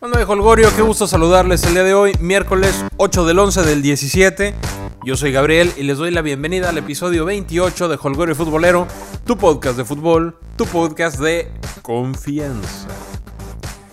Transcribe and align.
Bueno, 0.00 0.16
de 0.16 0.24
Holgorio, 0.24 0.74
qué 0.74 0.80
gusto 0.80 1.06
saludarles 1.06 1.62
el 1.64 1.74
día 1.74 1.84
de 1.84 1.92
hoy, 1.92 2.14
miércoles 2.20 2.86
8 2.96 3.26
del 3.26 3.38
11 3.38 3.64
del 3.64 3.82
17. 3.82 4.54
Yo 5.04 5.14
soy 5.14 5.30
Gabriel 5.30 5.70
y 5.76 5.82
les 5.82 5.98
doy 5.98 6.10
la 6.10 6.22
bienvenida 6.22 6.70
al 6.70 6.78
episodio 6.78 7.26
28 7.26 7.86
de 7.86 7.98
Holgorio 8.00 8.34
Futbolero, 8.34 8.86
tu 9.26 9.36
podcast 9.36 9.76
de 9.76 9.84
fútbol, 9.84 10.38
tu 10.56 10.64
podcast 10.64 11.18
de 11.20 11.52
confianza. 11.82 12.88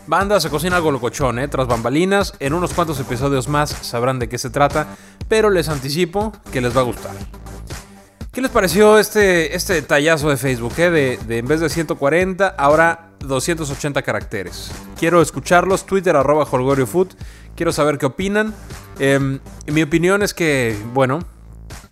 Banda, 0.07 0.39
se 0.39 0.49
cocina 0.49 0.77
algo 0.77 0.91
locochón, 0.91 1.39
¿eh? 1.39 1.49
Tras 1.49 1.67
bambalinas, 1.67 2.35
en 2.39 2.53
unos 2.53 2.73
cuantos 2.73 2.97
episodios 3.01 3.49
más 3.49 3.71
sabrán 3.71 4.17
de 4.17 4.29
qué 4.29 4.37
se 4.37 4.49
trata, 4.49 4.87
pero 5.27 5.49
les 5.49 5.67
anticipo 5.67 6.31
que 6.53 6.61
les 6.61 6.75
va 6.75 6.79
a 6.79 6.85
gustar. 6.85 7.15
¿Qué 8.37 8.41
les 8.43 8.51
pareció 8.51 8.99
este, 8.99 9.55
este 9.55 9.73
detallazo 9.73 10.29
de 10.29 10.37
Facebook? 10.37 10.73
Eh? 10.77 10.91
De, 10.91 11.17
de 11.25 11.39
en 11.39 11.47
vez 11.47 11.59
de 11.59 11.69
140, 11.69 12.47
ahora 12.47 13.09
280 13.21 14.03
caracteres. 14.03 14.71
Quiero 14.95 15.23
escucharlos, 15.23 15.87
Twitter 15.87 16.15
arroba 16.15 16.43
HolgorioFood. 16.43 17.07
Quiero 17.55 17.71
saber 17.71 17.97
qué 17.97 18.05
opinan. 18.05 18.53
Eh, 18.99 19.39
mi 19.65 19.81
opinión 19.81 20.21
es 20.21 20.35
que, 20.35 20.77
bueno, 20.93 21.21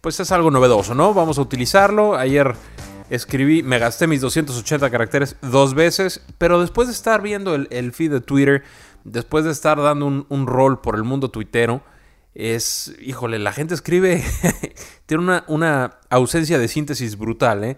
pues 0.02 0.20
es 0.20 0.32
algo 0.32 0.52
novedoso, 0.52 0.94
¿no? 0.94 1.16
Vamos 1.16 1.40
a 1.40 1.42
utilizarlo. 1.42 2.16
Ayer 2.16 2.54
escribí, 3.10 3.64
me 3.64 3.80
gasté 3.80 4.06
mis 4.06 4.22
280 4.22 4.92
caracteres 4.92 5.38
dos 5.42 5.74
veces, 5.74 6.22
pero 6.38 6.62
después 6.62 6.88
de 6.88 6.94
estar 6.94 7.24
viendo 7.24 7.56
el, 7.56 7.92
feed 7.92 8.12
de 8.12 8.22
Twitter, 8.22 8.64
después 9.04 9.46
de 9.46 9.52
estar 9.52 9.82
dando 9.82 10.06
un, 10.06 10.28
un 10.30 10.46
rol 10.46 10.80
por 10.80 10.94
el 10.94 11.04
mundo 11.04 11.30
tuitero, 11.32 11.82
es, 12.36 12.94
híjole, 13.02 13.40
la 13.40 13.54
gente 13.54 13.74
escribe, 13.74 14.24
tiene 15.06 15.24
una, 15.24 15.46
una, 15.48 16.00
ausencia 16.10 16.60
de 16.60 16.68
síntesis 16.68 17.18
brutal, 17.18 17.64
¿eh? 17.64 17.78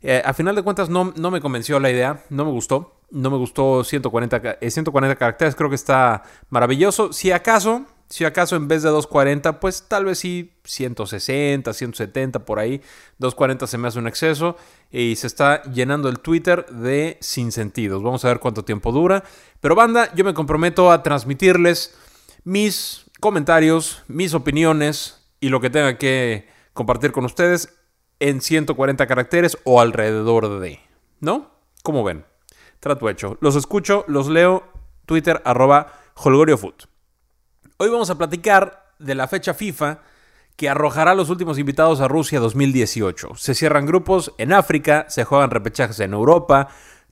Eh, 0.00 0.22
a 0.24 0.32
final 0.32 0.54
de 0.54 0.62
cuentas 0.62 0.88
no, 0.88 1.12
no, 1.16 1.30
me 1.30 1.40
convenció 1.40 1.80
la 1.80 1.90
idea, 1.90 2.24
no 2.30 2.44
me 2.44 2.50
gustó. 2.50 2.94
No 3.10 3.30
me 3.30 3.38
gustó 3.38 3.84
140, 3.84 4.58
140 4.68 5.12
eh, 5.12 5.16
caracteres, 5.16 5.54
creo 5.54 5.70
que 5.70 5.76
está 5.76 6.22
maravilloso. 6.50 7.10
Si 7.12 7.32
acaso, 7.32 7.86
si 8.08 8.26
acaso 8.26 8.54
en 8.54 8.68
vez 8.68 8.82
de 8.82 8.90
240, 8.90 9.60
pues 9.60 9.84
tal 9.88 10.04
vez 10.04 10.18
sí 10.18 10.52
160, 10.64 11.72
170 11.72 12.44
por 12.44 12.58
ahí. 12.58 12.82
240 13.18 13.66
se 13.66 13.78
me 13.78 13.88
hace 13.88 13.98
un 13.98 14.08
exceso 14.08 14.56
y 14.90 15.16
se 15.16 15.26
está 15.26 15.62
llenando 15.62 16.10
el 16.10 16.20
Twitter 16.20 16.66
de 16.66 17.16
sinsentidos. 17.20 18.02
Vamos 18.02 18.24
a 18.26 18.28
ver 18.28 18.40
cuánto 18.40 18.62
tiempo 18.62 18.92
dura. 18.92 19.24
Pero 19.60 19.74
banda, 19.74 20.12
yo 20.14 20.22
me 20.22 20.34
comprometo 20.34 20.92
a 20.92 21.02
transmitirles 21.02 21.96
mis 22.44 23.07
comentarios, 23.20 24.02
mis 24.08 24.34
opiniones 24.34 25.28
y 25.40 25.48
lo 25.48 25.60
que 25.60 25.70
tenga 25.70 25.98
que 25.98 26.48
compartir 26.72 27.12
con 27.12 27.24
ustedes 27.24 27.74
en 28.20 28.40
140 28.40 29.06
caracteres 29.06 29.58
o 29.64 29.80
alrededor 29.80 30.60
de. 30.60 30.80
¿No? 31.20 31.50
¿Cómo 31.82 32.04
ven? 32.04 32.24
Trato 32.80 33.08
hecho. 33.08 33.36
Los 33.40 33.56
escucho, 33.56 34.04
los 34.08 34.28
leo. 34.28 34.64
Twitter 35.06 35.40
arroba 35.44 35.92
HolgorioFood. 36.14 36.74
Hoy 37.78 37.88
vamos 37.88 38.10
a 38.10 38.18
platicar 38.18 38.92
de 38.98 39.14
la 39.14 39.26
fecha 39.26 39.54
FIFA 39.54 40.00
que 40.56 40.68
arrojará 40.68 41.14
los 41.14 41.30
últimos 41.30 41.58
invitados 41.58 42.00
a 42.00 42.08
Rusia 42.08 42.40
2018. 42.40 43.36
Se 43.36 43.54
cierran 43.54 43.86
grupos 43.86 44.34
en 44.38 44.52
África, 44.52 45.06
se 45.08 45.24
juegan 45.24 45.50
repechajes 45.50 46.00
en 46.00 46.12
Europa, 46.12 46.68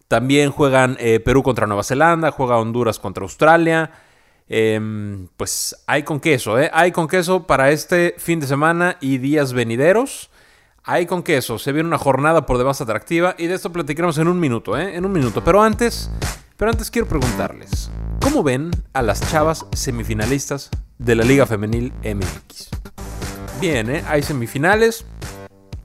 también 0.08 0.50
juegan 0.50 0.96
eh, 0.98 1.20
Perú 1.20 1.42
contra 1.42 1.66
Nueva 1.66 1.84
Zelanda, 1.84 2.32
juega 2.32 2.58
Honduras 2.58 2.98
contra 2.98 3.22
Australia. 3.22 3.92
Eh, 4.48 5.26
pues 5.36 5.76
hay 5.86 6.02
con 6.04 6.20
queso, 6.20 6.58
¿eh? 6.58 6.70
Hay 6.72 6.92
con 6.92 7.08
queso 7.08 7.46
para 7.46 7.70
este 7.70 8.14
fin 8.18 8.40
de 8.40 8.46
semana 8.46 8.96
y 9.00 9.18
días 9.18 9.52
venideros. 9.52 10.30
Hay 10.88 11.06
con 11.06 11.24
queso, 11.24 11.58
se 11.58 11.72
viene 11.72 11.88
una 11.88 11.98
jornada 11.98 12.46
por 12.46 12.58
demás 12.58 12.80
atractiva 12.80 13.34
y 13.38 13.48
de 13.48 13.54
esto 13.54 13.72
platicaremos 13.72 14.18
en 14.18 14.28
un 14.28 14.38
minuto, 14.38 14.78
¿eh? 14.78 14.94
En 14.94 15.04
un 15.04 15.10
minuto. 15.10 15.42
Pero 15.42 15.60
antes, 15.60 16.10
pero 16.56 16.70
antes 16.70 16.92
quiero 16.92 17.08
preguntarles, 17.08 17.90
¿cómo 18.20 18.44
ven 18.44 18.70
a 18.92 19.02
las 19.02 19.20
chavas 19.32 19.66
semifinalistas 19.72 20.70
de 20.98 21.16
la 21.16 21.24
Liga 21.24 21.44
Femenil 21.44 21.92
MX? 22.04 22.68
Bien, 23.60 23.90
¿eh? 23.90 24.04
Hay 24.06 24.22
semifinales, 24.22 25.04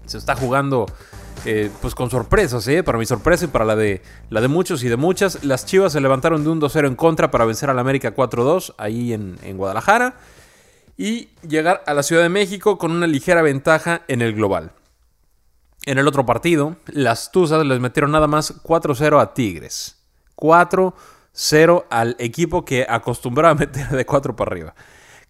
se 0.05 0.19
está 0.19 0.35
jugando 0.35 0.85
eh, 1.45 1.71
pues 1.81 1.95
con 1.95 2.09
sorpresas, 2.09 2.67
¿eh? 2.67 2.83
Para 2.83 2.97
mi 2.97 3.05
sorpresa 3.05 3.45
y 3.45 3.47
para 3.47 3.65
la 3.65 3.75
de, 3.75 4.01
la 4.29 4.41
de 4.41 4.47
muchos 4.47 4.83
y 4.83 4.89
de 4.89 4.97
muchas. 4.97 5.43
Las 5.43 5.65
Chivas 5.65 5.93
se 5.93 6.01
levantaron 6.01 6.43
de 6.43 6.49
un 6.49 6.61
2-0 6.61 6.87
en 6.87 6.95
contra 6.95 7.31
para 7.31 7.45
vencer 7.45 7.69
al 7.69 7.79
América 7.79 8.15
4-2 8.15 8.75
ahí 8.77 9.13
en, 9.13 9.37
en 9.43 9.57
Guadalajara 9.57 10.15
y 10.97 11.29
llegar 11.47 11.83
a 11.87 11.93
la 11.93 12.03
Ciudad 12.03 12.21
de 12.21 12.29
México 12.29 12.77
con 12.77 12.91
una 12.91 13.07
ligera 13.07 13.41
ventaja 13.41 14.03
en 14.07 14.21
el 14.21 14.33
global. 14.33 14.71
En 15.85 15.97
el 15.97 16.07
otro 16.07 16.25
partido, 16.25 16.75
las 16.87 17.31
Tuzas 17.31 17.65
les 17.65 17.79
metieron 17.79 18.11
nada 18.11 18.27
más 18.27 18.61
4-0 18.63 19.19
a 19.19 19.33
Tigres. 19.33 19.97
4-0 20.35 21.85
al 21.89 22.15
equipo 22.19 22.63
que 22.63 22.85
acostumbraba 22.87 23.55
meter 23.59 23.89
de 23.89 24.05
4 24.05 24.35
para 24.35 24.51
arriba. 24.51 24.75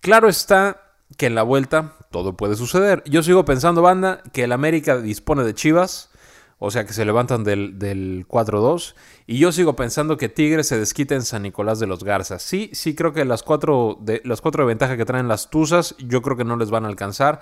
Claro 0.01 0.27
está 0.27 0.90
que 1.21 1.27
en 1.27 1.35
la 1.35 1.43
vuelta 1.43 1.93
todo 2.09 2.35
puede 2.35 2.55
suceder. 2.55 3.03
Yo 3.05 3.21
sigo 3.21 3.45
pensando, 3.45 3.83
banda, 3.83 4.23
que 4.33 4.45
el 4.45 4.51
América 4.51 4.97
dispone 4.97 5.43
de 5.43 5.53
Chivas, 5.53 6.09
o 6.57 6.71
sea 6.71 6.87
que 6.87 6.93
se 6.93 7.05
levantan 7.05 7.43
del, 7.43 7.77
del 7.77 8.25
4-2. 8.27 8.95
Y 9.27 9.37
yo 9.37 9.51
sigo 9.51 9.75
pensando 9.75 10.17
que 10.17 10.29
Tigres 10.29 10.67
se 10.67 10.79
desquita 10.79 11.13
en 11.13 11.21
San 11.21 11.43
Nicolás 11.43 11.79
de 11.79 11.85
los 11.85 12.03
Garzas. 12.03 12.41
Sí, 12.41 12.71
sí 12.73 12.95
creo 12.95 13.13
que 13.13 13.23
las 13.23 13.43
cuatro 13.43 13.99
de, 14.01 14.23
las 14.25 14.41
cuatro 14.41 14.65
ventaja 14.65 14.97
que 14.97 15.05
traen 15.05 15.27
las 15.27 15.51
Tuzas, 15.51 15.95
yo 15.99 16.23
creo 16.23 16.35
que 16.35 16.43
no 16.43 16.57
les 16.57 16.71
van 16.71 16.85
a 16.85 16.87
alcanzar. 16.87 17.41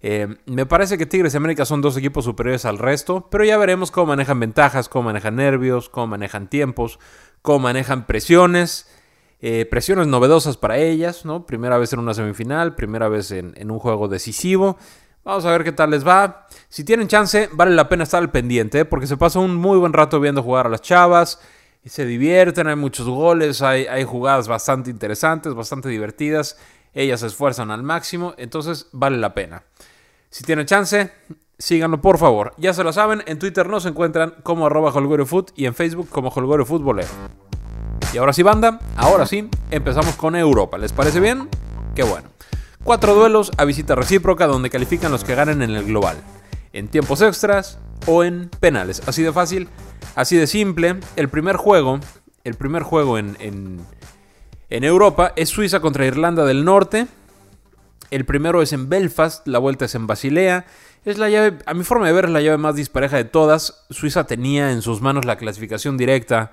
Eh, 0.00 0.26
me 0.46 0.66
parece 0.66 0.98
que 0.98 1.06
Tigres 1.06 1.34
y 1.34 1.36
América 1.36 1.64
son 1.64 1.80
dos 1.80 1.96
equipos 1.96 2.24
superiores 2.24 2.64
al 2.64 2.78
resto, 2.78 3.28
pero 3.30 3.44
ya 3.44 3.56
veremos 3.56 3.92
cómo 3.92 4.06
manejan 4.08 4.40
ventajas, 4.40 4.88
cómo 4.88 5.04
manejan 5.04 5.36
nervios, 5.36 5.88
cómo 5.88 6.08
manejan 6.08 6.50
tiempos, 6.50 6.98
cómo 7.40 7.60
manejan 7.60 8.04
presiones. 8.04 8.91
Eh, 9.44 9.66
presiones 9.66 10.06
novedosas 10.06 10.56
para 10.56 10.78
ellas, 10.78 11.24
¿no? 11.24 11.46
Primera 11.46 11.76
vez 11.76 11.92
en 11.92 11.98
una 11.98 12.14
semifinal, 12.14 12.76
primera 12.76 13.08
vez 13.08 13.32
en, 13.32 13.70
un 13.72 13.78
juego 13.80 14.06
decisivo. 14.06 14.78
Vamos 15.24 15.44
a 15.44 15.50
ver 15.50 15.64
qué 15.64 15.72
tal 15.72 15.90
les 15.90 16.06
va. 16.06 16.46
Si 16.68 16.84
tienen 16.84 17.08
chance, 17.08 17.50
vale 17.52 17.74
la 17.74 17.88
pena 17.88 18.04
estar 18.04 18.22
al 18.22 18.30
pendiente, 18.30 18.80
¿eh? 18.80 18.84
porque 18.84 19.08
se 19.08 19.16
pasa 19.16 19.40
un 19.40 19.56
muy 19.56 19.78
buen 19.78 19.92
rato 19.92 20.20
viendo 20.20 20.44
jugar 20.44 20.66
a 20.66 20.68
las 20.68 20.80
chavas. 20.80 21.40
Y 21.84 21.88
se 21.88 22.06
divierten, 22.06 22.68
hay 22.68 22.76
muchos 22.76 23.08
goles, 23.08 23.60
hay, 23.62 24.04
jugadas 24.04 24.46
bastante 24.46 24.90
interesantes, 24.90 25.52
bastante 25.54 25.88
divertidas. 25.88 26.56
Ellas 26.94 27.18
se 27.20 27.26
esfuerzan 27.26 27.72
al 27.72 27.82
máximo, 27.82 28.34
entonces 28.36 28.86
vale 28.92 29.16
la 29.16 29.34
pena. 29.34 29.64
Si 30.30 30.44
tienen 30.44 30.66
chance, 30.66 31.10
síganlo 31.58 32.00
por 32.00 32.18
favor. 32.18 32.54
Ya 32.58 32.72
se 32.74 32.84
lo 32.84 32.92
saben, 32.92 33.24
en 33.26 33.40
Twitter 33.40 33.68
nos 33.68 33.86
encuentran 33.86 34.36
como 34.44 34.66
arroba 34.66 34.92
y 35.56 35.66
en 35.66 35.74
Facebook 35.74 36.08
como 36.10 36.28
Holgorio 36.28 36.64
Futbolero. 36.64 37.08
Y 38.12 38.18
ahora 38.18 38.34
sí, 38.34 38.42
banda, 38.42 38.78
ahora 38.96 39.24
sí, 39.24 39.48
empezamos 39.70 40.16
con 40.16 40.36
Europa. 40.36 40.76
¿Les 40.76 40.92
parece 40.92 41.18
bien? 41.18 41.48
Qué 41.94 42.02
bueno. 42.02 42.28
Cuatro 42.84 43.14
duelos 43.14 43.50
a 43.56 43.64
visita 43.64 43.94
recíproca 43.94 44.46
donde 44.46 44.68
califican 44.68 45.10
los 45.10 45.24
que 45.24 45.34
ganen 45.34 45.62
en 45.62 45.70
el 45.70 45.86
global. 45.86 46.18
En 46.74 46.88
tiempos 46.88 47.22
extras 47.22 47.78
o 48.06 48.22
en 48.22 48.50
penales. 48.60 49.02
Así 49.06 49.22
de 49.22 49.32
fácil, 49.32 49.68
así 50.14 50.36
de 50.36 50.46
simple. 50.46 51.00
El 51.16 51.30
primer 51.30 51.56
juego, 51.56 52.00
el 52.44 52.54
primer 52.54 52.82
juego 52.82 53.16
en, 53.16 53.34
en, 53.40 53.80
en 54.68 54.84
Europa 54.84 55.32
es 55.34 55.48
Suiza 55.48 55.80
contra 55.80 56.04
Irlanda 56.04 56.44
del 56.44 56.66
Norte. 56.66 57.06
El 58.10 58.26
primero 58.26 58.60
es 58.60 58.74
en 58.74 58.90
Belfast, 58.90 59.46
la 59.46 59.58
vuelta 59.58 59.86
es 59.86 59.94
en 59.94 60.06
Basilea. 60.06 60.66
Es 61.06 61.16
la 61.16 61.30
llave, 61.30 61.56
a 61.64 61.72
mi 61.72 61.82
forma 61.82 62.06
de 62.08 62.12
ver, 62.12 62.26
es 62.26 62.30
la 62.30 62.42
llave 62.42 62.58
más 62.58 62.74
dispareja 62.74 63.16
de 63.16 63.24
todas. 63.24 63.86
Suiza 63.88 64.24
tenía 64.24 64.70
en 64.70 64.82
sus 64.82 65.00
manos 65.00 65.24
la 65.24 65.36
clasificación 65.36 65.96
directa 65.96 66.52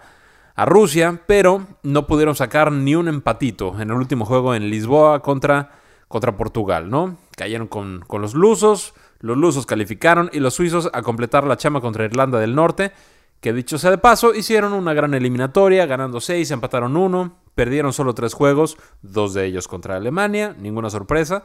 a 0.60 0.66
Rusia, 0.66 1.22
pero 1.26 1.66
no 1.84 2.06
pudieron 2.06 2.36
sacar 2.36 2.70
ni 2.74 2.94
un 2.94 3.08
empatito 3.08 3.80
en 3.80 3.92
el 3.92 3.96
último 3.96 4.26
juego 4.26 4.54
en 4.56 4.70
Lisboa 4.70 5.22
contra, 5.22 5.72
contra 6.10 6.36
Portugal, 6.36 6.90
¿no? 6.90 7.18
Cayeron 7.38 7.68
con, 7.68 8.04
con 8.06 8.22
los 8.22 8.34
lusos, 8.34 8.94
los 9.22 9.38
lusos 9.38 9.66
calificaron 9.66 10.30
y 10.34 10.40
los 10.40 10.56
suizos 10.56 10.90
a 10.92 11.02
completar 11.02 11.46
la 11.46 11.56
chama 11.56 11.80
contra 11.80 12.04
Irlanda 12.04 12.40
del 12.40 12.56
Norte, 12.56 12.92
que 13.40 13.54
dicho 13.54 13.78
sea 13.78 13.90
de 13.90 14.00
paso, 14.00 14.34
hicieron 14.36 14.74
una 14.74 14.94
gran 14.94 15.14
eliminatoria, 15.14 15.86
ganando 15.86 16.20
6, 16.20 16.52
empataron 16.52 16.98
1, 16.98 17.36
Perdieron 17.56 17.92
solo 17.92 18.14
tres 18.14 18.34
juegos, 18.34 18.78
dos 19.02 19.34
de 19.34 19.46
ellos 19.46 19.68
contra 19.68 19.98
Alemania, 19.98 20.56
ninguna 20.60 20.90
sorpresa. 20.90 21.44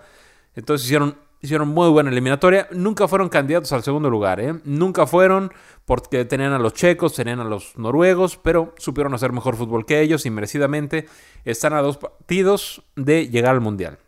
Entonces 0.55 0.87
hicieron, 0.87 1.17
hicieron 1.45 1.69
muy 1.69 1.91
buena 1.91 2.11
eliminatoria. 2.11 2.69
Nunca 2.73 3.07
fueron 3.07 3.29
candidatos 3.29 3.73
al 3.73 3.83
segundo 3.83 4.09
lugar, 4.09 4.41
¿eh? 4.41 4.55
Nunca 4.65 5.07
fueron 5.07 5.53
porque 5.85 6.25
tenían 6.25 6.53
a 6.53 6.59
los 6.59 6.73
checos, 6.73 7.15
tenían 7.15 7.41
a 7.41 7.45
los 7.45 7.77
noruegos, 7.77 8.39
pero 8.39 8.75
supieron 8.79 9.13
hacer 9.13 9.33
mejor 9.33 9.57
fútbol 9.57 9.85
que 9.85 10.01
ellos 10.01 10.25
y 10.25 10.31
merecidamente 10.31 11.07
están 11.45 11.75
a 11.75 11.83
dos 11.83 11.99
partidos 11.99 12.83
de 12.97 13.29
llegar 13.29 13.55
al 13.55 13.61
Mundial. 13.61 13.99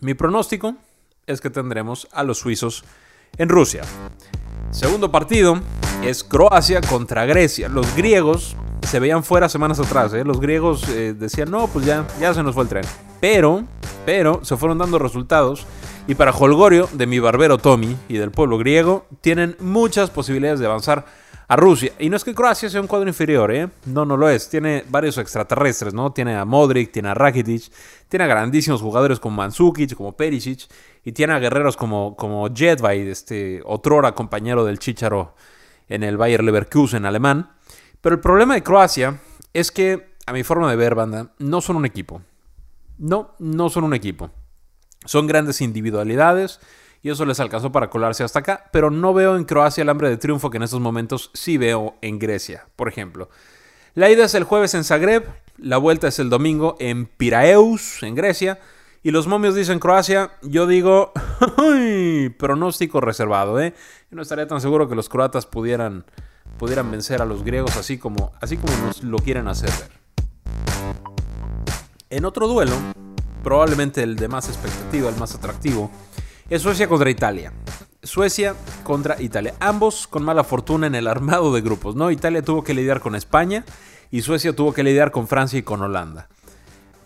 Mi 0.00 0.14
pronóstico 0.14 0.76
es 1.26 1.40
que 1.40 1.50
tendremos 1.50 2.08
a 2.12 2.22
los 2.22 2.38
suizos 2.38 2.84
en 3.36 3.50
Rusia. 3.50 3.82
Segundo 4.70 5.12
partido 5.12 5.60
es 6.02 6.24
Croacia 6.24 6.80
contra 6.80 7.26
Grecia. 7.26 7.68
Los 7.68 7.94
griegos 7.94 8.56
se 8.88 9.00
veían 9.00 9.22
fuera 9.22 9.50
semanas 9.50 9.80
atrás. 9.80 10.14
¿eh? 10.14 10.24
Los 10.24 10.40
griegos 10.40 10.88
eh, 10.88 11.14
decían, 11.14 11.50
no, 11.50 11.68
pues 11.68 11.84
ya, 11.84 12.06
ya 12.18 12.32
se 12.32 12.42
nos 12.42 12.54
fue 12.54 12.64
el 12.64 12.68
tren. 12.70 12.84
Pero, 13.20 13.64
pero, 14.06 14.44
se 14.44 14.56
fueron 14.56 14.78
dando 14.78 14.98
resultados. 14.98 15.66
Y 16.06 16.16
para 16.16 16.32
Holgorio, 16.32 16.86
de 16.92 17.06
mi 17.06 17.18
barbero 17.18 17.56
Tommy 17.56 17.96
y 18.08 18.18
del 18.18 18.30
pueblo 18.30 18.58
griego, 18.58 19.06
tienen 19.22 19.56
muchas 19.58 20.10
posibilidades 20.10 20.60
de 20.60 20.66
avanzar 20.66 21.06
a 21.48 21.56
Rusia. 21.56 21.92
Y 21.98 22.10
no 22.10 22.16
es 22.16 22.24
que 22.24 22.34
Croacia 22.34 22.68
sea 22.68 22.82
un 22.82 22.86
cuadro 22.86 23.08
inferior, 23.08 23.50
¿eh? 23.50 23.70
No, 23.86 24.04
no 24.04 24.18
lo 24.18 24.28
es. 24.28 24.50
Tiene 24.50 24.84
varios 24.90 25.16
extraterrestres, 25.16 25.94
¿no? 25.94 26.12
Tiene 26.12 26.36
a 26.36 26.44
Modric, 26.44 26.92
tiene 26.92 27.08
a 27.08 27.14
Rakitic, 27.14 27.72
tiene 28.08 28.24
a 28.24 28.28
grandísimos 28.28 28.82
jugadores 28.82 29.18
como 29.18 29.36
Mandzukic, 29.36 29.94
como 29.94 30.14
Perisic, 30.14 30.68
y 31.04 31.12
tiene 31.12 31.32
a 31.32 31.38
guerreros 31.38 31.74
como, 31.74 32.16
como 32.16 32.54
Jedvay, 32.54 33.08
este 33.08 33.62
otrora 33.64 34.14
compañero 34.14 34.66
del 34.66 34.78
Chicharo 34.78 35.34
en 35.88 36.02
el 36.02 36.18
Bayer 36.18 36.44
Leverkusen 36.44 37.06
alemán. 37.06 37.50
Pero 38.02 38.16
el 38.16 38.20
problema 38.20 38.52
de 38.52 38.62
Croacia 38.62 39.20
es 39.54 39.72
que, 39.72 40.16
a 40.26 40.34
mi 40.34 40.42
forma 40.42 40.68
de 40.68 40.76
ver, 40.76 40.94
banda, 40.94 41.32
no 41.38 41.62
son 41.62 41.76
un 41.76 41.86
equipo. 41.86 42.20
No, 42.98 43.30
no 43.38 43.70
son 43.70 43.84
un 43.84 43.94
equipo. 43.94 44.30
Son 45.04 45.26
grandes 45.26 45.60
individualidades 45.60 46.60
y 47.02 47.10
eso 47.10 47.26
les 47.26 47.38
alcanzó 47.38 47.70
para 47.70 47.90
colarse 47.90 48.24
hasta 48.24 48.38
acá, 48.38 48.64
pero 48.72 48.90
no 48.90 49.12
veo 49.12 49.36
en 49.36 49.44
Croacia 49.44 49.82
el 49.82 49.90
hambre 49.90 50.08
de 50.08 50.16
triunfo 50.16 50.48
que 50.48 50.56
en 50.56 50.62
estos 50.62 50.80
momentos 50.80 51.30
sí 51.34 51.58
veo 51.58 51.96
en 52.00 52.18
Grecia, 52.18 52.66
por 52.76 52.88
ejemplo. 52.88 53.28
La 53.92 54.10
ida 54.10 54.24
es 54.24 54.34
el 54.34 54.44
jueves 54.44 54.72
en 54.74 54.84
Zagreb, 54.84 55.24
la 55.58 55.76
vuelta 55.76 56.08
es 56.08 56.18
el 56.18 56.30
domingo 56.30 56.76
en 56.80 57.04
Piraeus, 57.04 58.02
en 58.02 58.14
Grecia, 58.14 58.58
y 59.02 59.10
los 59.10 59.26
momios 59.26 59.54
dicen 59.54 59.80
Croacia, 59.80 60.30
yo 60.40 60.66
digo 60.66 61.12
pronóstico 62.38 63.02
reservado, 63.02 63.60
¿eh? 63.60 63.74
Yo 64.10 64.16
no 64.16 64.22
estaría 64.22 64.48
tan 64.48 64.62
seguro 64.62 64.88
que 64.88 64.94
los 64.94 65.10
croatas 65.10 65.44
pudieran, 65.44 66.06
pudieran 66.58 66.90
vencer 66.90 67.20
a 67.20 67.26
los 67.26 67.44
griegos 67.44 67.76
así 67.76 67.98
como, 67.98 68.32
así 68.40 68.56
como 68.56 68.74
nos 68.78 69.04
lo 69.04 69.18
quieren 69.18 69.46
hacer 69.46 69.68
ver. 69.68 70.04
En 72.08 72.24
otro 72.24 72.48
duelo, 72.48 72.72
probablemente 73.44 74.02
el 74.02 74.16
de 74.16 74.26
más 74.26 74.48
expectativa, 74.48 75.08
el 75.08 75.16
más 75.16 75.34
atractivo, 75.34 75.90
es 76.50 76.62
Suecia 76.62 76.88
contra 76.88 77.10
Italia. 77.10 77.52
Suecia 78.02 78.54
contra 78.82 79.20
Italia. 79.22 79.54
Ambos 79.60 80.08
con 80.08 80.24
mala 80.24 80.42
fortuna 80.42 80.86
en 80.88 80.94
el 80.94 81.06
armado 81.06 81.54
de 81.54 81.60
grupos, 81.60 81.94
¿no? 81.94 82.10
Italia 82.10 82.42
tuvo 82.42 82.64
que 82.64 82.74
lidiar 82.74 83.00
con 83.00 83.14
España 83.14 83.64
y 84.10 84.22
Suecia 84.22 84.54
tuvo 84.54 84.72
que 84.72 84.82
lidiar 84.82 85.10
con 85.10 85.28
Francia 85.28 85.58
y 85.58 85.62
con 85.62 85.80
Holanda. 85.80 86.28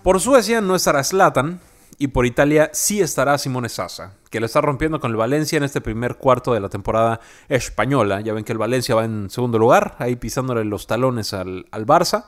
Por 0.02 0.20
Suecia 0.20 0.60
no 0.60 0.74
estará 0.74 1.04
Slatan 1.04 1.60
y 1.98 2.08
por 2.08 2.26
Italia 2.26 2.70
sí 2.72 3.00
estará 3.00 3.36
Simone 3.38 3.68
Sasa, 3.68 4.14
que 4.30 4.40
le 4.40 4.46
está 4.46 4.60
rompiendo 4.60 5.00
con 5.00 5.10
el 5.10 5.16
Valencia 5.16 5.56
en 5.56 5.64
este 5.64 5.80
primer 5.80 6.16
cuarto 6.16 6.54
de 6.54 6.60
la 6.60 6.68
temporada 6.68 7.20
española. 7.48 8.20
Ya 8.20 8.32
ven 8.32 8.44
que 8.44 8.52
el 8.52 8.58
Valencia 8.58 8.94
va 8.94 9.04
en 9.04 9.30
segundo 9.30 9.58
lugar, 9.58 9.96
ahí 9.98 10.14
pisándole 10.14 10.64
los 10.64 10.86
talones 10.86 11.34
al, 11.34 11.66
Barça. 11.72 12.26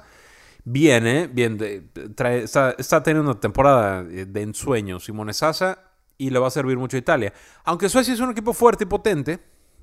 Bien, 0.65 1.07
¿eh? 1.07 1.29
Bien, 1.33 1.59
está, 1.95 2.71
está, 2.73 3.03
teniendo 3.03 3.31
una 3.31 3.41
temporada 3.41 4.03
de 4.03 4.43
ensueño 4.43 5.01
Simone 5.01 5.33
Sasa 5.33 5.91
y 6.19 6.31
le 6.31 6.39
va 6.39 6.49
a 6.49 6.51
servir 6.51 6.77
mucho 6.77 6.97
a 6.97 7.01
Italia. 7.01 7.33
Aunque 7.65 7.89
Suecia 7.89 8.13
es 8.13 8.21
un 8.21 8.31
equipo 8.31 8.53
fuerte 8.53 8.85
y 8.85 8.87
potente, 8.87 9.41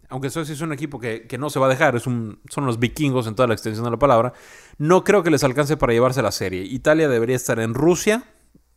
aunque 0.09 0.29
Suecia 0.29 0.53
es 0.53 0.61
un 0.61 0.71
equipo 0.71 0.99
que, 0.99 1.27
no 1.37 1.49
se 1.49 1.59
va 1.59 1.65
a 1.65 1.69
dejar, 1.69 1.95
es 1.95 2.07
un, 2.07 2.39
son 2.49 2.65
los 2.65 2.79
vikingos 2.79 3.27
en 3.27 3.35
toda 3.35 3.47
la 3.47 3.53
extensión 3.53 3.83
de 3.85 3.91
la 3.91 3.99
palabra, 3.99 4.33
no 4.77 5.03
creo 5.03 5.23
que 5.23 5.31
les 5.31 5.43
alcance 5.43 5.77
para 5.77 5.93
llevarse 5.93 6.21
la 6.21 6.31
serie. 6.31 6.63
Italia 6.63 7.09
debería 7.09 7.35
estar 7.35 7.59
en 7.59 7.73
Rusia 7.73 8.23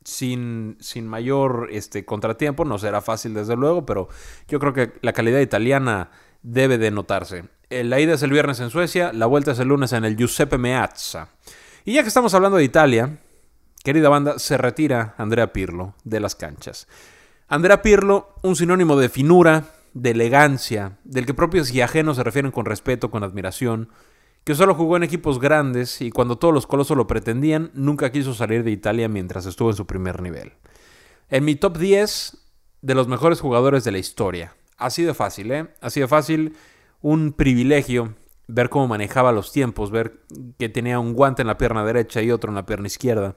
sin, 0.05 0.77
sin 0.81 1.07
mayor 1.07 1.69
este, 1.71 2.05
contratiempo, 2.05 2.65
no 2.65 2.79
será 2.79 3.01
fácil 3.01 3.35
desde 3.35 3.57
luego, 3.57 3.87
pero 3.87 4.09
yo 4.49 4.59
creo 4.59 4.73
que 4.73 4.93
la 5.03 5.13
calidad 5.13 5.41
italiana 5.41 6.11
debe 6.43 6.79
de 6.79 6.91
notarse. 6.91 7.45
Eh, 7.69 7.85
la 7.85 8.01
ida 8.01 8.15
es 8.15 8.23
el 8.23 8.33
viernes 8.33 8.59
en 8.61 8.71
Suecia, 8.71 9.13
la 9.13 9.27
vuelta 9.27 9.53
es 9.53 9.59
el 9.61 9.69
lunes 9.69 9.93
en 9.93 10.05
el 10.05 10.17
Giuseppe 10.17 10.59
Meazza. 10.59 11.29
Y 11.85 11.95
ya 11.95 12.03
que 12.03 12.09
estamos 12.09 12.35
hablando 12.35 12.59
de 12.59 12.65
Italia, 12.65 13.19
querida 13.83 14.09
banda, 14.09 14.39
se 14.39 14.59
retira 14.59 15.15
Andrea 15.17 15.53
Pirlo 15.53 15.95
de 16.05 16.21
las 16.21 16.35
canchas. 16.35 16.87
Andrea 17.49 17.83
Pirlo, 17.83 18.35
un 18.43 18.55
sinónimo 18.55 18.97
de 18.97 19.09
finura, 19.09 19.65
de 19.95 20.11
elegancia, 20.11 20.99
del 21.05 21.27
que 21.27 21.35
propios 21.35 21.73
y 21.73 21.81
ajenos 21.81 22.17
se 22.17 22.23
refieren 22.23 22.53
con 22.53 22.67
respeto, 22.67 23.11
con 23.11 23.25
admiración, 23.25 23.89
que 24.45 24.55
solo 24.55 24.75
jugó 24.75 24.97
en 24.97 25.03
equipos 25.03 25.41
grandes 25.41 26.01
y 26.01 26.11
cuando 26.11 26.37
todos 26.37 26.55
los 26.55 26.67
colosos 26.67 26.97
lo 26.97 27.07
pretendían, 27.07 27.71
nunca 27.75 28.13
quiso 28.13 28.35
salir 28.35 28.63
de 28.63 28.71
Italia 28.71 29.09
mientras 29.09 29.47
estuvo 29.47 29.71
en 29.71 29.77
su 29.77 29.87
primer 29.87 30.23
nivel. 30.23 30.53
En 31.29 31.45
mi 31.45 31.57
top 31.57 31.79
10 31.79 32.37
de 32.83 32.95
los 32.95 33.09
mejores 33.09 33.41
jugadores 33.41 33.85
de 33.85 33.93
la 33.93 33.99
historia. 33.99 34.55
Así 34.77 35.03
de 35.03 35.15
fácil, 35.15 35.51
¿eh? 35.51 35.75
Así 35.81 36.01
de 36.01 36.09
fácil, 36.09 36.57
un 37.01 37.33
privilegio 37.33 38.15
ver 38.53 38.69
cómo 38.69 38.89
manejaba 38.89 39.33
los 39.33 39.53
tiempos, 39.53 39.91
ver 39.91 40.21
que 40.59 40.69
tenía 40.69 40.99
un 40.99 41.15
guante 41.15 41.43
en 41.43 41.49
la 41.49 41.59
pierna 41.59 41.85
derecha 41.85 42.23
y 42.23 42.31
otro 42.31 42.51
en 42.51 42.57
la 42.57 42.67
pierna 42.67 42.87
izquierda, 42.87 43.37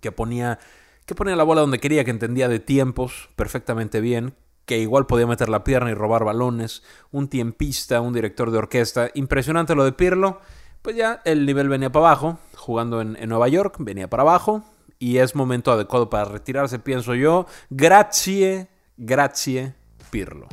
que 0.00 0.12
ponía 0.12 0.58
que 1.06 1.14
ponía 1.14 1.36
la 1.36 1.44
bola 1.44 1.60
donde 1.60 1.78
quería, 1.78 2.04
que 2.04 2.10
entendía 2.10 2.48
de 2.48 2.58
tiempos 2.58 3.30
perfectamente 3.36 4.00
bien, 4.00 4.34
que 4.66 4.78
igual 4.78 5.06
podía 5.06 5.26
meter 5.26 5.48
la 5.48 5.62
pierna 5.62 5.90
y 5.90 5.94
robar 5.94 6.24
balones, 6.24 6.82
un 7.12 7.28
tiempista, 7.28 8.00
un 8.00 8.12
director 8.12 8.50
de 8.50 8.58
orquesta. 8.58 9.10
Impresionante 9.14 9.76
lo 9.76 9.84
de 9.84 9.92
Pirlo. 9.92 10.40
Pues 10.82 10.96
ya 10.96 11.22
el 11.24 11.46
nivel 11.46 11.68
venía 11.68 11.90
para 11.90 12.06
abajo, 12.06 12.38
jugando 12.56 13.00
en, 13.00 13.16
Nueva 13.28 13.48
York, 13.48 13.76
venía 13.78 14.10
para 14.10 14.22
abajo, 14.22 14.64
y 14.98 15.18
es 15.18 15.34
momento 15.34 15.72
adecuado 15.72 16.10
para 16.10 16.24
retirarse, 16.26 16.78
pienso 16.80 17.14
yo. 17.14 17.46
Grazie, 17.70 18.68
grazie, 18.96 19.74
Pirlo. 20.10 20.48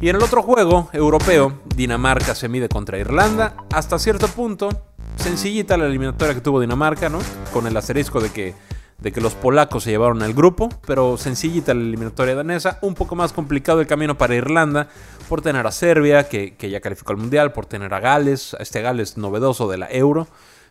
Y 0.00 0.08
en 0.10 0.16
el 0.16 0.22
otro 0.22 0.42
juego, 0.42 0.90
europeo, 0.92 1.60
Dinamarca 1.74 2.34
se 2.34 2.48
mide 2.48 2.68
contra 2.68 2.98
Irlanda. 2.98 3.56
Hasta 3.72 3.98
cierto 3.98 4.28
punto, 4.28 4.68
sencillita 5.16 5.76
la 5.76 5.86
eliminatoria 5.86 6.34
que 6.34 6.40
tuvo 6.40 6.60
Dinamarca, 6.60 7.08
¿no? 7.08 7.18
Con 7.52 7.66
el 7.66 7.76
asterisco 7.76 8.20
de 8.20 8.30
que 8.30 8.54
de 8.98 9.12
que 9.12 9.20
los 9.20 9.34
polacos 9.34 9.84
se 9.84 9.90
llevaron 9.90 10.22
al 10.22 10.32
grupo, 10.32 10.68
pero 10.86 11.16
sencillita 11.16 11.74
la 11.74 11.80
eliminatoria 11.80 12.34
danesa, 12.34 12.78
un 12.80 12.94
poco 12.94 13.14
más 13.14 13.32
complicado 13.32 13.80
el 13.80 13.86
camino 13.86 14.16
para 14.16 14.34
Irlanda, 14.34 14.88
por 15.28 15.42
tener 15.42 15.66
a 15.66 15.72
Serbia, 15.72 16.28
que, 16.28 16.56
ya 16.58 16.80
calificó 16.80 17.12
al 17.12 17.18
Mundial, 17.18 17.52
por 17.52 17.66
tener 17.66 17.92
a 17.92 18.00
Gales, 18.00 18.54
a 18.54 18.62
este 18.62 18.80
Gales 18.80 19.16
novedoso 19.18 19.68
de 19.68 19.78
la 19.78 19.90
Euro, 19.90 20.28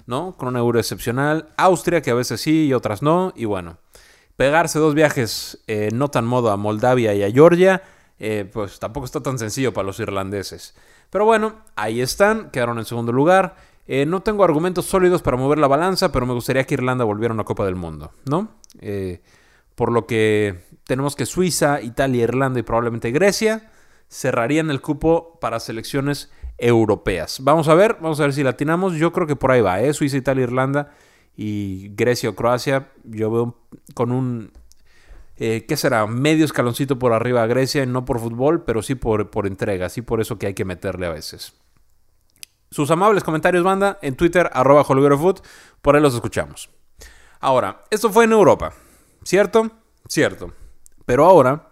¿no? 0.08 0.36
Con 0.38 0.50
un 0.50 0.58
euro 0.58 0.80
excepcional, 0.80 1.50
Austria, 1.58 2.02
que 2.02 2.12
a 2.12 2.16
veces 2.16 2.42
sí 2.42 2.66
y 2.66 2.74
otras 2.74 3.02
no, 3.02 3.34
y 3.36 3.46
bueno, 3.46 3.78
pegarse 4.38 4.80
dos 4.80 4.96
viajes 4.96 5.60
eh, 5.68 5.90
no 5.94 6.10
tan 6.10 6.26
modo 6.26 6.52
a 6.52 6.58
Moldavia 6.58 7.14
y 7.14 7.24
a 7.24 7.32
Georgia, 7.32 7.84
eh, 8.20 8.50
pues 8.52 8.80
tampoco 8.80 9.06
está 9.06 9.22
tan 9.22 9.38
sencillo 9.38 9.74
para 9.74 9.86
los 9.86 10.00
irlandeses. 10.00 10.76
Pero 11.10 11.26
bueno, 11.26 11.56
ahí 11.76 12.02
están, 12.02 12.50
quedaron 12.52 12.78
en 12.78 12.86
segundo 12.86 13.12
lugar. 13.12 13.56
Eh, 13.88 14.06
no 14.06 14.22
tengo 14.22 14.44
argumentos 14.44 14.86
sólidos 14.86 15.22
para 15.22 15.38
mover 15.38 15.60
la 15.60 15.68
balanza, 15.68 16.12
pero 16.12 16.26
me 16.26 16.34
gustaría 16.34 16.66
que 16.66 16.74
Irlanda 16.74 17.04
volviera 17.04 17.32
a 17.34 17.36
una 17.36 17.44
Copa 17.44 17.66
del 17.66 17.76
Mundo, 17.76 18.12
¿no? 18.26 18.50
Eh, 18.80 19.22
por 19.76 19.92
lo 19.92 20.08
que 20.08 20.66
tenemos 20.86 21.16
que 21.16 21.26
Suiza, 21.26 21.82
Italia, 21.82 22.24
Irlanda 22.24 22.60
y 22.60 22.64
probablemente 22.64 23.12
Grecia 23.12 23.70
cerrarían 24.08 24.70
el 24.72 24.82
cupo 24.82 25.38
para 25.40 25.60
selecciones 25.60 26.32
europeas. 26.58 27.40
Vamos 27.42 27.68
a 27.68 27.76
ver, 27.76 27.98
vamos 28.02 28.20
a 28.20 28.24
ver 28.24 28.34
si 28.34 28.44
latinamos. 28.44 28.94
Yo 28.94 29.12
creo 29.12 29.28
que 29.28 29.36
por 29.36 29.52
ahí 29.52 29.62
va, 29.62 29.82
¿eh? 29.82 29.94
Suiza, 29.94 30.18
Italia, 30.18 30.44
Irlanda 30.44 30.92
y 31.36 31.90
Grecia 31.96 32.30
o 32.30 32.36
Croacia. 32.36 32.90
Yo 33.04 33.30
veo 33.30 33.58
con 33.94 34.12
un, 34.12 34.52
eh, 35.38 35.66
¿qué 35.68 35.78
será? 35.78 36.06
Medio 36.08 36.46
escaloncito 36.46 37.00
por 37.00 37.14
arriba 37.14 37.44
a 37.44 37.48
Grecia, 37.48 37.86
no 37.86 38.06
por 38.06 38.20
fútbol, 38.20 38.64
pero 38.64 38.82
sí 38.82 38.96
por, 38.96 39.30
por 39.30 39.48
entrega, 39.48 39.90
sí 39.90 40.02
por 40.02 40.22
eso 40.22 40.38
que 40.38 40.48
hay 40.48 40.54
que 40.54 40.66
meterle 40.66 41.06
a 41.08 41.12
veces 41.12 41.54
sus 42.76 42.92
amables 42.92 43.24
comentarios, 43.24 43.64
banda, 43.64 44.00
en 44.02 44.16
Twitter, 44.16 44.50
arroba 44.54 44.84
Food, 44.84 45.40
por 45.82 45.96
ahí 45.96 46.02
los 46.02 46.14
escuchamos. 46.14 46.70
Ahora, 47.40 47.84
esto 47.90 48.12
fue 48.12 48.26
en 48.26 48.34
Europa, 48.34 48.74
¿cierto? 49.24 49.72
Cierto. 50.10 50.52
Pero 51.06 51.26
ahora, 51.26 51.70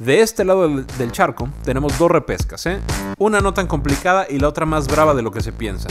de 0.00 0.20
este 0.20 0.44
lado 0.44 0.68
del, 0.68 1.12
charco, 1.12 1.48
tenemos 1.62 1.96
dos 1.96 2.10
repescas, 2.10 2.66
¿eh? 2.66 2.80
Una 3.18 3.40
no 3.40 3.54
tan 3.54 3.68
complicada 3.68 4.26
y 4.28 4.40
la 4.40 4.48
otra 4.48 4.66
más 4.66 4.88
brava 4.88 5.14
de 5.14 5.22
lo 5.22 5.30
que 5.30 5.42
se 5.42 5.52
piensa. 5.52 5.88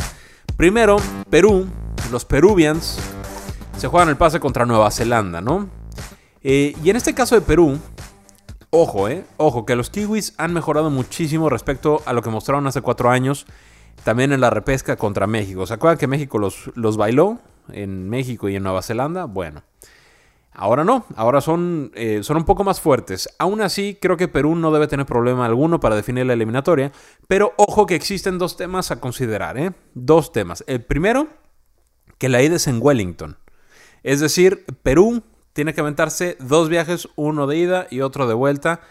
Primero, 0.58 0.98
Perú, 1.30 1.68
los 2.12 2.26
Peruvians, 2.26 3.00
se 3.78 3.88
juegan 3.88 4.10
el 4.10 4.18
pase 4.18 4.42
contra 4.42 4.66
Nueva 4.66 4.92
Zelanda, 4.92 5.40
¿no? 5.40 5.70
Eh, 6.44 6.74
y 6.84 6.90
en 6.90 6.96
este 6.96 7.14
caso 7.14 7.36
de 7.36 7.42
Perú, 7.42 7.80
ojo, 8.72 9.08
¿eh? 9.08 9.26
Ojo, 9.38 9.66
que 9.66 9.76
los 9.76 9.90
kiwis 9.90 10.34
han 10.38 10.54
mejorado 10.54 10.90
muchísimo 10.90 11.50
respecto 11.50 12.02
a 12.06 12.14
lo 12.14 12.22
que 12.22 12.30
mostraron 12.30 12.66
hace 12.68 12.82
cuatro 12.82 13.10
años 13.12 13.46
también 14.04 14.32
en 14.32 14.42
la 14.42 14.50
repesca 14.50 14.96
contra 14.96 15.28
México. 15.28 15.66
¿Se 15.68 15.74
acuerdan 15.76 16.00
que 16.00 16.08
México 16.08 16.40
los, 16.40 16.72
los 16.76 16.98
bailó 16.98 17.40
en 17.72 18.10
México 18.10 18.50
y 18.50 18.56
en 18.56 18.64
Nueva 18.64 18.82
Zelanda? 18.82 19.26
Bueno, 19.26 19.64
ahora 20.52 20.84
no, 20.84 21.06
ahora 21.16 21.42
son, 21.42 21.92
eh, 21.94 22.22
son 22.24 22.38
un 22.38 22.46
poco 22.46 22.64
más 22.64 22.82
fuertes. 22.82 23.30
Aún 23.38 23.62
así, 23.62 23.98
creo 24.02 24.18
que 24.18 24.28
Perú 24.28 24.56
no 24.56 24.72
debe 24.72 24.88
tener 24.88 25.06
problema 25.06 25.46
alguno 25.46 25.80
para 25.80 25.96
definir 25.96 26.26
la 26.26 26.34
eliminatoria. 26.34 26.92
Pero 27.28 27.54
ojo 27.58 27.86
que 27.86 27.96
existen 27.96 28.40
dos 28.40 28.58
temas 28.58 28.90
a 28.90 29.00
considerar, 29.00 29.60
¿eh? 29.60 29.74
Dos 29.94 30.32
temas. 30.32 30.64
El 30.66 30.84
primero, 30.84 31.28
que 32.18 32.30
la 32.30 32.42
ida 32.42 32.56
es 32.56 32.68
en 32.68 32.80
Wellington. 32.82 33.38
Es 34.04 34.20
decir, 34.20 34.66
Perú 34.82 35.22
tiene 35.54 35.74
que 35.74 35.82
aventarse 35.82 36.38
dos 36.40 36.70
viajes, 36.70 37.08
uno 37.16 37.48
de 37.48 37.58
ida 37.58 37.88
y 37.90 38.02
otro 38.02 38.28
de 38.28 38.34
vuelta 38.34 38.82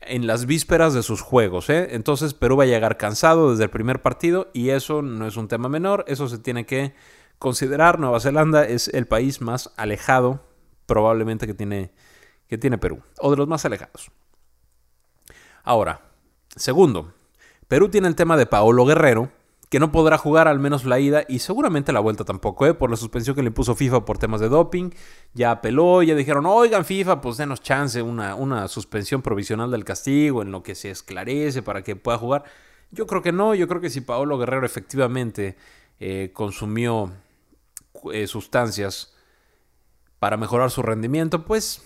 en 0.00 0.26
las 0.26 0.46
vísperas 0.46 0.94
de 0.94 1.02
sus 1.02 1.20
juegos. 1.20 1.70
¿eh? 1.70 1.88
Entonces 1.92 2.34
Perú 2.34 2.56
va 2.56 2.64
a 2.64 2.66
llegar 2.66 2.96
cansado 2.96 3.50
desde 3.50 3.64
el 3.64 3.70
primer 3.70 4.02
partido 4.02 4.48
y 4.52 4.70
eso 4.70 5.02
no 5.02 5.26
es 5.26 5.36
un 5.36 5.48
tema 5.48 5.68
menor, 5.68 6.04
eso 6.08 6.28
se 6.28 6.38
tiene 6.38 6.66
que 6.66 6.94
considerar. 7.38 7.98
Nueva 7.98 8.20
Zelanda 8.20 8.64
es 8.64 8.88
el 8.88 9.06
país 9.06 9.40
más 9.40 9.72
alejado 9.76 10.44
probablemente 10.86 11.46
que 11.46 11.54
tiene, 11.54 11.92
que 12.48 12.58
tiene 12.58 12.78
Perú, 12.78 13.02
o 13.20 13.30
de 13.30 13.36
los 13.36 13.48
más 13.48 13.64
alejados. 13.64 14.10
Ahora, 15.62 16.00
segundo, 16.56 17.12
Perú 17.66 17.90
tiene 17.90 18.08
el 18.08 18.16
tema 18.16 18.38
de 18.38 18.46
Paolo 18.46 18.86
Guerrero, 18.86 19.30
que 19.68 19.80
no 19.80 19.92
podrá 19.92 20.16
jugar 20.16 20.48
al 20.48 20.58
menos 20.58 20.84
la 20.84 20.98
ida 20.98 21.24
y 21.28 21.40
seguramente 21.40 21.92
la 21.92 22.00
vuelta 22.00 22.24
tampoco, 22.24 22.66
¿eh? 22.66 22.74
por 22.74 22.90
la 22.90 22.96
suspensión 22.96 23.36
que 23.36 23.42
le 23.42 23.48
impuso 23.48 23.74
FIFA 23.74 24.04
por 24.04 24.18
temas 24.18 24.40
de 24.40 24.48
doping. 24.48 24.90
Ya 25.34 25.50
apeló, 25.50 26.02
ya 26.02 26.14
dijeron, 26.14 26.46
oigan 26.46 26.84
FIFA, 26.84 27.20
pues 27.20 27.36
denos 27.36 27.60
chance, 27.60 28.00
una, 28.00 28.34
una 28.34 28.68
suspensión 28.68 29.20
provisional 29.20 29.70
del 29.70 29.84
castigo 29.84 30.42
en 30.42 30.50
lo 30.50 30.62
que 30.62 30.74
se 30.74 30.90
esclarece 30.90 31.62
para 31.62 31.82
que 31.82 31.96
pueda 31.96 32.16
jugar. 32.16 32.44
Yo 32.90 33.06
creo 33.06 33.20
que 33.20 33.32
no, 33.32 33.54
yo 33.54 33.68
creo 33.68 33.80
que 33.80 33.90
si 33.90 34.00
Paolo 34.00 34.38
Guerrero 34.38 34.64
efectivamente 34.64 35.56
eh, 36.00 36.30
consumió 36.32 37.12
eh, 38.12 38.26
sustancias 38.26 39.14
para 40.18 40.38
mejorar 40.38 40.70
su 40.70 40.82
rendimiento, 40.82 41.44
pues 41.44 41.82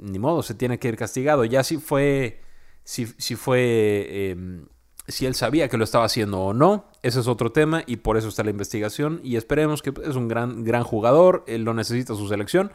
ni 0.00 0.18
modo, 0.18 0.42
se 0.42 0.54
tiene 0.54 0.78
que 0.78 0.88
ir 0.88 0.96
castigado. 0.96 1.44
Ya 1.44 1.62
si 1.64 1.78
fue, 1.78 2.42
si, 2.84 3.06
si 3.06 3.36
fue 3.36 4.30
em, 4.30 4.66
si 5.06 5.26
él 5.26 5.34
sabía 5.34 5.68
que 5.68 5.76
lo 5.76 5.84
estaba 5.84 6.04
haciendo 6.04 6.40
o 6.40 6.54
no, 6.54 6.86
ese 7.02 7.20
es 7.20 7.28
otro 7.28 7.52
tema 7.52 7.82
y 7.86 7.96
por 7.96 8.16
eso 8.16 8.28
está 8.28 8.42
la 8.42 8.50
investigación 8.50 9.20
y 9.22 9.36
esperemos 9.36 9.82
que 9.82 9.92
es 10.04 10.16
un 10.16 10.28
gran, 10.28 10.64
gran 10.64 10.82
jugador, 10.82 11.44
él 11.46 11.64
lo 11.64 11.74
necesita 11.74 12.14
su 12.14 12.28
selección. 12.28 12.72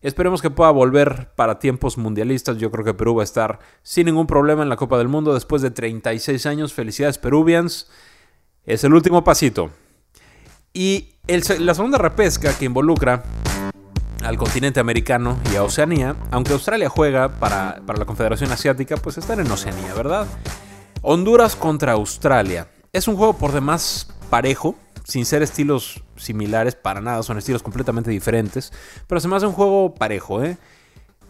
Esperemos 0.00 0.40
que 0.40 0.50
pueda 0.50 0.70
volver 0.70 1.32
para 1.34 1.58
tiempos 1.58 1.98
mundialistas. 1.98 2.56
Yo 2.58 2.70
creo 2.70 2.84
que 2.84 2.94
Perú 2.94 3.16
va 3.16 3.22
a 3.22 3.24
estar 3.24 3.58
sin 3.82 4.06
ningún 4.06 4.28
problema 4.28 4.62
en 4.62 4.68
la 4.68 4.76
Copa 4.76 4.96
del 4.96 5.08
Mundo 5.08 5.34
después 5.34 5.60
de 5.60 5.72
36 5.72 6.46
años. 6.46 6.72
Felicidades 6.72 7.18
Peruvians. 7.18 7.90
Es 8.64 8.84
el 8.84 8.94
último 8.94 9.24
pasito. 9.24 9.70
Y 10.72 11.14
la 11.26 11.74
segunda 11.74 11.98
repesca 11.98 12.56
que 12.56 12.66
involucra 12.66 13.24
al 14.22 14.36
continente 14.36 14.78
americano 14.78 15.36
y 15.52 15.56
a 15.56 15.64
Oceanía, 15.64 16.14
aunque 16.30 16.52
Australia 16.52 16.88
juega 16.88 17.28
para, 17.28 17.80
para 17.84 17.98
la 17.98 18.04
Confederación 18.04 18.52
Asiática, 18.52 18.96
pues 18.98 19.18
están 19.18 19.40
en 19.40 19.50
Oceanía, 19.50 19.94
¿verdad? 19.94 20.28
Honduras 21.02 21.54
contra 21.54 21.92
Australia. 21.92 22.68
Es 22.92 23.06
un 23.06 23.16
juego 23.16 23.34
por 23.34 23.52
demás 23.52 24.08
parejo, 24.30 24.74
sin 25.04 25.24
ser 25.24 25.42
estilos 25.42 26.02
similares 26.16 26.74
para 26.74 27.00
nada, 27.00 27.22
son 27.22 27.38
estilos 27.38 27.62
completamente 27.62 28.10
diferentes, 28.10 28.72
pero 29.06 29.20
se 29.20 29.28
me 29.28 29.36
un 29.36 29.52
juego 29.52 29.94
parejo, 29.94 30.42
¿eh? 30.42 30.58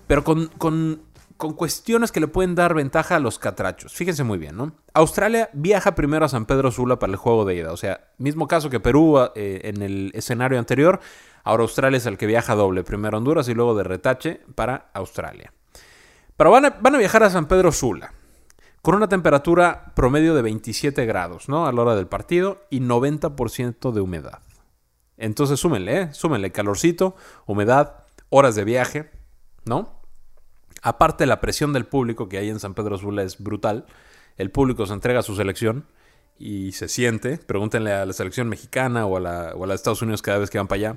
Pero 0.07 0.25
con, 0.25 0.47
con, 0.57 1.03
cuestiones 1.37 2.11
que 2.11 2.19
le 2.19 2.27
pueden 2.27 2.55
dar 2.55 2.75
ventaja 2.75 3.17
a 3.17 3.21
los 3.21 3.39
catrachos. 3.39 3.93
Fíjense 3.93 4.25
muy 4.25 4.39
bien, 4.39 4.57
¿no? 4.57 4.73
Australia 4.95 5.51
viaja 5.53 5.95
primero 5.95 6.25
a 6.25 6.29
San 6.29 6.47
Pedro 6.47 6.73
Sula 6.73 6.99
para 6.99 7.13
el 7.13 7.17
juego 7.17 7.45
de 7.45 7.57
ida, 7.57 7.73
o 7.73 7.77
sea, 7.77 8.09
mismo 8.17 8.49
caso 8.49 8.71
que 8.71 8.81
Perú 8.81 9.19
eh, 9.35 9.61
en 9.65 9.83
el 9.83 10.11
escenario 10.15 10.59
anterior, 10.59 10.99
ahora 11.45 11.63
Australia 11.63 11.99
es 11.99 12.07
el 12.07 12.17
que 12.17 12.27
viaja 12.27 12.55
doble, 12.55 12.83
primero 12.85 13.19
Honduras 13.19 13.49
y 13.49 13.55
luego 13.55 13.77
de 13.77 13.85
retache 13.85 14.41
para 14.55 14.89
Australia. 14.95 15.53
Pero 16.37 16.51
van 16.51 16.75
van 16.81 16.95
a 16.95 16.99
viajar 16.99 17.23
a 17.23 17.31
San 17.31 17.47
Pedro 17.47 17.71
Sula 17.71 18.13
con 18.89 18.95
una 18.95 19.11
temperatura 19.11 19.93
promedio 19.95 20.35
de 20.35 20.41
27 20.41 21.05
grados, 21.05 21.51
¿no? 21.51 21.67
A 21.67 21.73
la 21.73 21.83
hora 21.83 21.95
del 21.95 22.07
partido 22.07 22.65
y 22.71 22.81
90% 22.81 23.93
de 23.93 24.01
humedad. 24.01 24.41
Entonces 25.19 25.61
súmenle, 25.61 26.01
¿eh? 26.01 26.15
Súmenle 26.15 26.53
calorcito, 26.53 27.15
humedad, 27.45 28.07
horas 28.31 28.55
de 28.55 28.65
viaje, 28.65 29.11
¿no? 29.67 30.01
Aparte 30.81 31.27
la 31.27 31.43
presión 31.43 31.75
del 31.75 31.85
público 31.85 32.31
que 32.31 32.39
hay 32.39 32.49
en 32.49 32.61
San 32.61 32.73
Pedro 32.73 32.97
Sula 32.97 33.25
es 33.25 33.37
brutal. 33.37 33.85
El 34.39 34.51
público 34.51 34.87
se 34.87 34.95
entrega 34.95 35.21
a 35.21 35.23
su 35.23 35.37
selección 35.37 35.85
y 36.39 36.73
se 36.73 36.89
siente. 36.89 37.37
Pregúntenle 37.37 37.93
a 37.93 38.07
la 38.07 38.13
selección 38.15 38.49
mexicana 38.49 39.05
o 39.05 39.19
a 39.19 39.21
la, 39.21 39.75
Estados 39.75 40.01
Unidos 40.01 40.23
cada 40.23 40.39
vez 40.39 40.49
que 40.49 40.57
van 40.57 40.67
para 40.67 40.77
allá. 40.79 40.97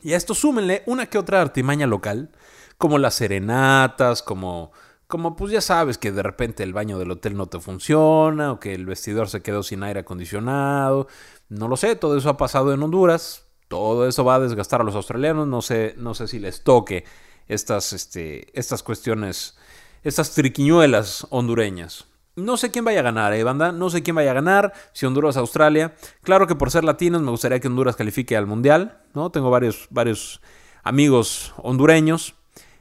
Y 0.00 0.14
a 0.14 0.16
esto 0.16 0.32
súmenle 0.32 0.84
una 0.86 1.04
que 1.04 1.18
otra 1.18 1.42
artimaña 1.42 1.86
local, 1.86 2.30
como 2.78 2.96
las 2.96 3.12
serenatas, 3.12 4.22
como 4.22 4.72
como 5.08 5.36
pues 5.36 5.50
ya 5.50 5.62
sabes 5.62 5.98
que 5.98 6.12
de 6.12 6.22
repente 6.22 6.62
el 6.62 6.74
baño 6.74 6.98
del 6.98 7.10
hotel 7.10 7.36
no 7.36 7.46
te 7.46 7.58
funciona 7.58 8.52
o 8.52 8.60
que 8.60 8.74
el 8.74 8.86
vestidor 8.86 9.28
se 9.28 9.42
quedó 9.42 9.62
sin 9.62 9.82
aire 9.82 10.00
acondicionado, 10.00 11.08
no 11.48 11.66
lo 11.66 11.76
sé, 11.76 11.96
todo 11.96 12.16
eso 12.16 12.28
ha 12.28 12.36
pasado 12.36 12.72
en 12.72 12.82
Honduras, 12.82 13.46
todo 13.68 14.06
eso 14.06 14.24
va 14.24 14.36
a 14.36 14.40
desgastar 14.40 14.82
a 14.82 14.84
los 14.84 14.94
australianos, 14.94 15.48
no 15.48 15.62
sé, 15.62 15.94
no 15.96 16.14
sé 16.14 16.28
si 16.28 16.38
les 16.38 16.62
toque 16.62 17.04
estas, 17.48 17.94
este, 17.94 18.58
estas 18.58 18.82
cuestiones, 18.82 19.56
estas 20.04 20.34
triquiñuelas 20.34 21.26
hondureñas. 21.30 22.06
No 22.36 22.56
sé 22.56 22.70
quién 22.70 22.84
vaya 22.84 23.00
a 23.00 23.02
ganar, 23.02 23.32
eh, 23.32 23.42
banda. 23.42 23.72
No 23.72 23.90
sé 23.90 24.04
quién 24.04 24.14
vaya 24.14 24.30
a 24.30 24.34
ganar. 24.34 24.72
Si 24.92 25.04
Honduras, 25.04 25.36
Australia. 25.36 25.96
Claro 26.22 26.46
que 26.46 26.54
por 26.54 26.70
ser 26.70 26.84
latinos 26.84 27.20
me 27.20 27.32
gustaría 27.32 27.58
que 27.58 27.66
Honduras 27.66 27.96
califique 27.96 28.36
al 28.36 28.46
Mundial. 28.46 29.00
¿no? 29.12 29.30
Tengo 29.30 29.50
varios, 29.50 29.88
varios 29.90 30.40
amigos 30.84 31.52
hondureños. 31.56 32.36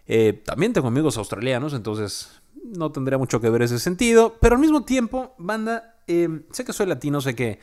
Eh, 0.07 0.41
también 0.45 0.73
tengo 0.73 0.87
amigos 0.87 1.17
australianos, 1.17 1.73
entonces 1.73 2.41
no 2.63 2.91
tendría 2.91 3.17
mucho 3.17 3.41
que 3.41 3.49
ver 3.49 3.61
ese 3.61 3.79
sentido. 3.79 4.35
Pero 4.39 4.55
al 4.55 4.61
mismo 4.61 4.83
tiempo, 4.83 5.33
banda, 5.37 5.95
eh, 6.07 6.41
sé 6.51 6.65
que 6.65 6.73
soy 6.73 6.87
latino, 6.87 7.21
sé 7.21 7.35
que, 7.35 7.59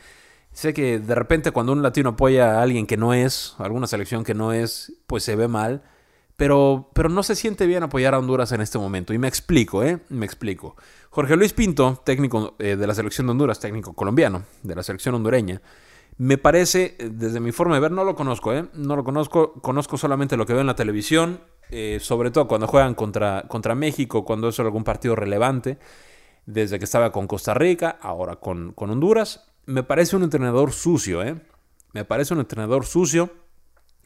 sé 0.51 0.73
que 0.73 0.99
de 0.99 1.15
repente 1.15 1.51
cuando 1.51 1.73
un 1.73 1.81
latino 1.81 2.09
apoya 2.09 2.59
a 2.59 2.63
alguien 2.63 2.87
que 2.87 2.97
no 2.97 3.13
es, 3.13 3.55
alguna 3.57 3.87
selección 3.87 4.23
que 4.23 4.33
no 4.33 4.53
es, 4.53 4.93
pues 5.07 5.23
se 5.23 5.35
ve 5.35 5.47
mal. 5.47 5.83
Pero, 6.37 6.91
pero 6.93 7.07
no 7.07 7.23
se 7.23 7.33
siente 7.33 7.65
bien 7.65 7.83
apoyar 7.83 8.13
a 8.13 8.19
Honduras 8.19 8.51
en 8.51 8.59
este 8.59 8.77
momento. 8.77 9.13
Y 9.13 9.17
me 9.17 9.29
explico, 9.29 9.83
¿eh? 9.83 9.99
Me 10.09 10.25
explico. 10.25 10.75
Jorge 11.09 11.37
Luis 11.37 11.53
Pinto, 11.53 12.01
técnico 12.03 12.55
eh, 12.59 12.75
de 12.75 12.87
la 12.87 12.93
selección 12.93 13.25
de 13.27 13.31
Honduras, 13.31 13.61
técnico 13.61 13.93
colombiano, 13.93 14.43
de 14.61 14.75
la 14.75 14.83
selección 14.83 15.15
hondureña, 15.15 15.61
me 16.17 16.37
parece, 16.37 16.97
desde 16.99 17.39
mi 17.39 17.51
forma 17.51 17.75
de 17.75 17.81
ver, 17.81 17.91
no 17.91 18.03
lo 18.03 18.15
conozco, 18.15 18.53
¿eh? 18.53 18.65
No 18.73 18.95
lo 18.95 19.03
conozco, 19.03 19.53
conozco 19.61 19.97
solamente 19.97 20.37
lo 20.37 20.45
que 20.45 20.53
veo 20.53 20.61
en 20.61 20.67
la 20.67 20.75
televisión 20.75 21.41
eh, 21.69 21.99
sobre 22.01 22.31
todo 22.31 22.47
cuando 22.47 22.67
juegan 22.67 22.95
contra, 22.95 23.45
contra 23.47 23.75
México, 23.75 24.25
cuando 24.25 24.49
es 24.49 24.59
algún 24.59 24.83
partido 24.83 25.15
relevante, 25.15 25.77
desde 26.45 26.77
que 26.77 26.85
estaba 26.85 27.11
con 27.11 27.27
Costa 27.27 27.53
Rica, 27.53 27.97
ahora 28.01 28.35
con, 28.37 28.73
con 28.73 28.89
Honduras. 28.89 29.51
Me 29.65 29.83
parece 29.83 30.15
un 30.15 30.23
entrenador 30.23 30.71
sucio, 30.71 31.23
¿eh? 31.23 31.41
Me 31.93 32.05
parece 32.05 32.33
un 32.33 32.41
entrenador 32.41 32.85
sucio. 32.85 33.31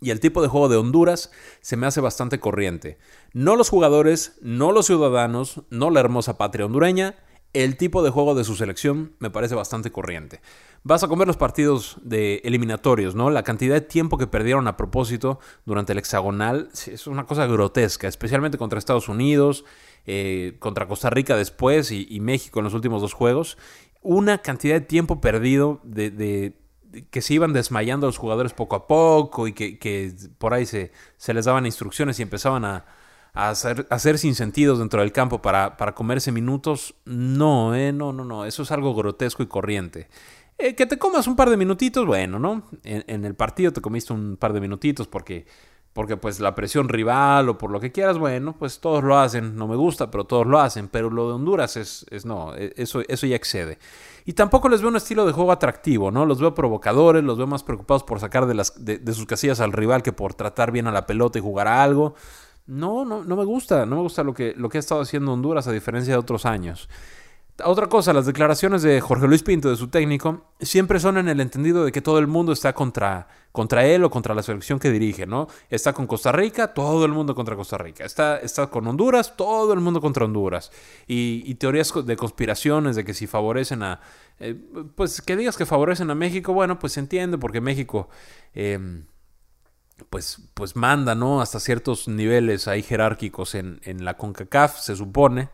Y 0.02 0.12
el 0.12 0.22
tipo 0.22 0.42
de 0.42 0.48
juego 0.48 0.70
de 0.70 0.78
Honduras 0.78 1.32
se 1.60 1.76
me 1.76 1.86
hace 1.86 2.00
bastante 2.00 2.40
corriente. 2.40 2.98
No 3.34 3.58
los 3.58 3.70
jugadores, 3.70 4.38
no 4.42 4.72
los 4.72 4.86
ciudadanos, 4.86 5.64
no 5.70 5.90
la 5.90 6.00
hermosa 6.00 6.38
patria 6.38 6.66
hondureña, 6.66 7.18
el 7.54 7.78
tipo 7.78 8.04
de 8.04 8.10
juego 8.10 8.36
de 8.36 8.44
su 8.44 8.56
selección 8.56 9.14
me 9.20 9.30
parece 9.30 9.56
bastante 9.56 9.92
corriente. 9.92 10.42
Vas 10.84 11.04
a 11.04 11.08
comer 11.08 11.28
los 11.28 11.38
partidos 11.38 11.98
de 12.04 12.42
eliminatorios, 12.46 13.16
¿no? 13.16 13.30
La 13.30 13.44
cantidad 13.44 13.76
de 13.76 13.82
tiempo 13.82 14.18
que 14.18 14.28
perdieron 14.28 14.68
a 14.68 14.78
propósito 14.78 15.40
durante 15.66 15.94
el 15.94 16.00
hexagonal 16.00 16.70
es 16.74 17.08
una 17.08 17.26
cosa 17.26 17.48
grotesca, 17.48 18.08
especialmente 18.08 18.58
contra 18.58 18.80
Estados 18.80 19.10
Unidos, 19.10 19.66
eh, 20.06 20.56
contra 20.60 20.88
Costa 20.88 21.10
Rica 21.10 21.36
después 21.36 21.92
y, 21.92 22.20
México 22.22 22.60
en 22.60 22.66
los 22.66 22.74
últimos 22.74 23.02
dos 23.02 23.14
juegos. 23.14 23.58
Una 24.02 24.38
cantidad 24.38 24.76
de 24.76 24.82
tiempo 24.82 25.20
perdido 25.20 25.82
de, 25.84 26.54
que 27.10 27.22
se 27.22 27.34
iban 27.34 27.52
desmayando 27.52 28.08
los 28.08 28.18
jugadores 28.18 28.54
poco 28.54 28.76
a 28.76 28.88
poco 28.88 29.48
y 29.48 29.54
que, 29.54 30.14
por 30.38 30.54
ahí 30.54 30.66
se, 30.66 30.92
se 31.18 31.34
les 31.34 31.46
daban 31.46 31.66
instrucciones 31.66 32.20
y 32.20 32.24
empezaban 32.24 32.64
a, 32.64 32.86
a 33.34 33.50
hacer, 33.50 33.88
hacer 33.90 34.18
sin 34.18 34.36
sentidos 34.36 34.80
dentro 34.80 35.02
del 35.02 35.12
campo 35.12 35.42
para, 35.42 35.78
para 35.78 35.94
comerse 35.96 36.32
minutos, 36.32 36.96
no, 37.06 37.76
eh, 37.76 37.92
no, 37.92 38.14
no, 38.14 38.26
no, 38.26 38.46
eso 38.46 38.64
es 38.64 38.72
algo 38.72 38.96
grotesco 38.96 39.44
y 39.44 39.48
corriente. 39.48 40.08
Eh, 40.62 40.76
que 40.76 40.86
te 40.86 40.98
comas 40.98 41.26
un 41.26 41.38
par 41.38 41.50
de 41.50 41.56
minutitos, 41.56 42.06
bueno, 42.06 42.38
¿no? 42.38 42.64
En, 42.84 43.24
el 43.24 43.34
partido 43.34 43.72
te 43.72 43.80
comiste 43.80 44.12
un 44.12 44.36
par 44.36 44.52
de 44.52 44.60
minutitos 44.60 45.08
porque, 45.08 45.46
porque 45.94 46.18
pues 46.18 46.42
la 46.42 46.54
presión 46.54 46.90
rival 46.90 47.48
o 47.48 47.58
por 47.58 47.72
lo 47.72 47.80
que 47.80 47.94
quieras, 47.94 48.18
bueno, 48.18 48.58
pues 48.60 48.82
todos 48.82 49.02
lo 49.02 49.18
hacen, 49.18 49.56
no 49.56 49.70
me 49.70 49.78
gusta, 49.78 50.12
pero 50.12 50.26
todos 50.26 50.46
lo 50.46 50.60
hacen, 50.60 50.90
pero 50.90 51.10
lo 51.10 51.30
de 51.30 51.36
Honduras 51.36 51.78
es, 51.78 52.06
es 52.10 52.26
no, 52.26 52.54
e, 52.58 52.74
eso, 52.76 53.02
eso 53.08 53.26
ya 53.26 53.38
excede. 53.38 53.80
Y 54.26 54.34
tampoco 54.34 54.68
les 54.68 54.82
veo 54.82 54.90
un 54.90 54.98
estilo 54.98 55.26
de 55.26 55.32
juego 55.32 55.54
atractivo, 55.54 56.12
¿no? 56.12 56.26
Los 56.26 56.42
veo 56.42 56.54
provocadores, 56.54 57.24
los 57.24 57.38
veo 57.38 57.48
más 57.48 57.64
preocupados 57.64 58.04
por 58.04 58.20
sacar 58.20 58.46
de, 58.46 58.54
las, 58.56 58.84
de, 58.84 58.98
de 58.98 59.14
sus 59.14 59.26
casillas 59.26 59.62
al 59.62 59.72
rival 59.72 60.04
que 60.04 60.12
por 60.12 60.34
tratar 60.34 60.74
bien 60.74 60.88
a 60.88 60.92
la 60.92 61.06
pelota 61.08 61.40
y 61.40 61.42
jugar 61.42 61.70
a 61.70 61.82
algo. 61.82 62.16
No, 62.70 63.04
no, 63.04 63.24
no 63.24 63.36
me 63.36 63.46
gusta, 63.46 63.88
no 63.88 63.96
me 63.96 64.02
gusta 64.04 64.24
lo 64.24 64.32
que, 64.32 64.54
lo 64.56 64.70
que 64.70 64.78
ha 64.78 64.80
estado 64.80 65.02
haciendo 65.02 65.34
Honduras 65.34 65.68
a 65.68 65.72
diferencia 65.72 66.14
de 66.14 66.20
otros 66.20 66.46
años. 66.46 66.88
Otra 67.66 67.88
cosa, 67.88 68.14
las 68.14 68.28
declaraciones 68.28 68.84
de 68.84 69.02
Jorge 69.02 69.28
Luis 69.28 69.42
Pinto, 69.42 69.72
de 69.72 69.76
su 69.76 69.88
técnico, 69.88 70.46
siempre 70.62 71.00
son 71.00 71.18
en 71.18 71.28
el 71.28 71.42
entendido 71.42 71.84
de 71.84 71.92
que 71.92 72.02
todo 72.02 72.20
el 72.20 72.28
mundo 72.28 72.52
está 72.52 72.74
contra, 72.74 73.28
contra 73.52 73.88
él 73.88 74.04
o 74.04 74.12
contra 74.12 74.36
la 74.36 74.44
selección 74.44 74.78
que 74.78 74.92
dirige, 74.92 75.26
¿no? 75.26 75.48
Está 75.72 75.94
con 75.94 76.06
Costa 76.06 76.32
Rica, 76.32 76.74
todo 76.76 77.06
el 77.06 77.12
mundo 77.12 77.34
contra 77.34 77.56
Costa 77.56 77.80
Rica. 77.80 78.06
Está, 78.06 78.38
está 78.38 78.68
con 78.68 78.86
Honduras, 78.86 79.36
todo 79.36 79.74
el 79.74 79.80
mundo 79.80 80.00
contra 80.00 80.26
Honduras. 80.26 80.72
Y, 81.08 81.56
teorías 81.56 81.92
de 82.06 82.16
conspiraciones 82.16 82.96
de 82.96 83.04
que 83.04 83.16
si 83.16 83.26
favorecen 83.26 83.82
a... 83.82 84.00
Eh, 84.40 84.56
pues 84.96 85.24
que 85.24 85.36
digas 85.36 85.58
que 85.58 85.66
favorecen 85.66 86.12
a 86.12 86.16
México, 86.16 86.54
bueno, 86.54 86.78
pues 86.78 86.94
se 86.94 87.00
entiende 87.00 87.40
porque 87.40 87.62
México... 87.62 88.10
Em, 88.54 89.06
pues, 90.10 90.40
pues 90.54 90.76
manda, 90.76 91.16
¿no? 91.16 91.42
Hasta 91.42 91.60
ciertos 91.60 92.08
niveles 92.08 92.68
ahí 92.68 92.84
jerárquicos 92.84 93.56
en, 93.56 93.80
en 93.84 94.06
la 94.06 94.16
CONCACAF, 94.18 94.80
se 94.80 94.96
supone. 94.96 95.50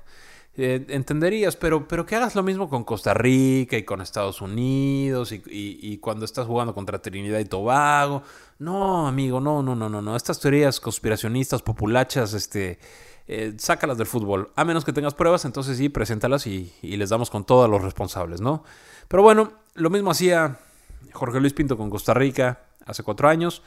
Eh, 0.58 0.86
entenderías, 0.88 1.58
pero, 1.58 1.86
pero 1.86 2.06
que 2.06 2.16
hagas 2.16 2.34
lo 2.34 2.42
mismo 2.42 2.70
con 2.70 2.86
Costa 2.86 3.14
Rica 3.14 3.78
y 3.78 3.84
con 3.84 4.00
Estados 4.00 4.40
Unidos 4.40 5.34
y, 5.34 5.42
y, 5.46 5.98
cuando 5.98 6.24
estás 6.24 6.48
jugando 6.48 6.74
contra 6.74 7.02
Trinidad 7.02 7.40
y 7.40 7.46
Tobago. 7.46 8.24
No, 8.60 9.06
amigo, 9.06 9.42
no, 9.42 9.62
no, 9.62 9.76
no, 9.76 9.90
no, 9.90 10.02
no. 10.02 10.16
Estas 10.16 10.40
teorías 10.40 10.80
conspiracionistas, 10.80 11.62
populachas, 11.62 12.34
este, 12.34 12.80
eh, 13.28 13.54
sácalas 13.58 13.98
del 13.98 14.08
fútbol. 14.08 14.52
A 14.56 14.64
menos 14.64 14.86
que 14.86 14.94
tengas 14.94 15.14
pruebas, 15.14 15.44
entonces 15.44 15.78
sí, 15.78 15.90
preséntalas 15.90 16.48
y, 16.48 16.74
y 16.82 16.96
les 16.96 17.10
damos 17.10 17.30
con 17.30 17.44
todos 17.46 17.70
los 17.70 17.82
responsables, 17.82 18.40
¿no? 18.40 18.64
Pero 19.10 19.24
bueno, 19.24 19.52
lo 19.74 19.90
mismo 19.90 20.12
hacía 20.12 20.60
Jorge 21.12 21.42
Luis 21.42 21.54
Pinto 21.54 21.76
con 21.76 21.90
Costa 21.90 22.14
Rica 22.14 22.62
hace 22.86 23.04
cuatro 23.04 23.28
años. 23.28 23.62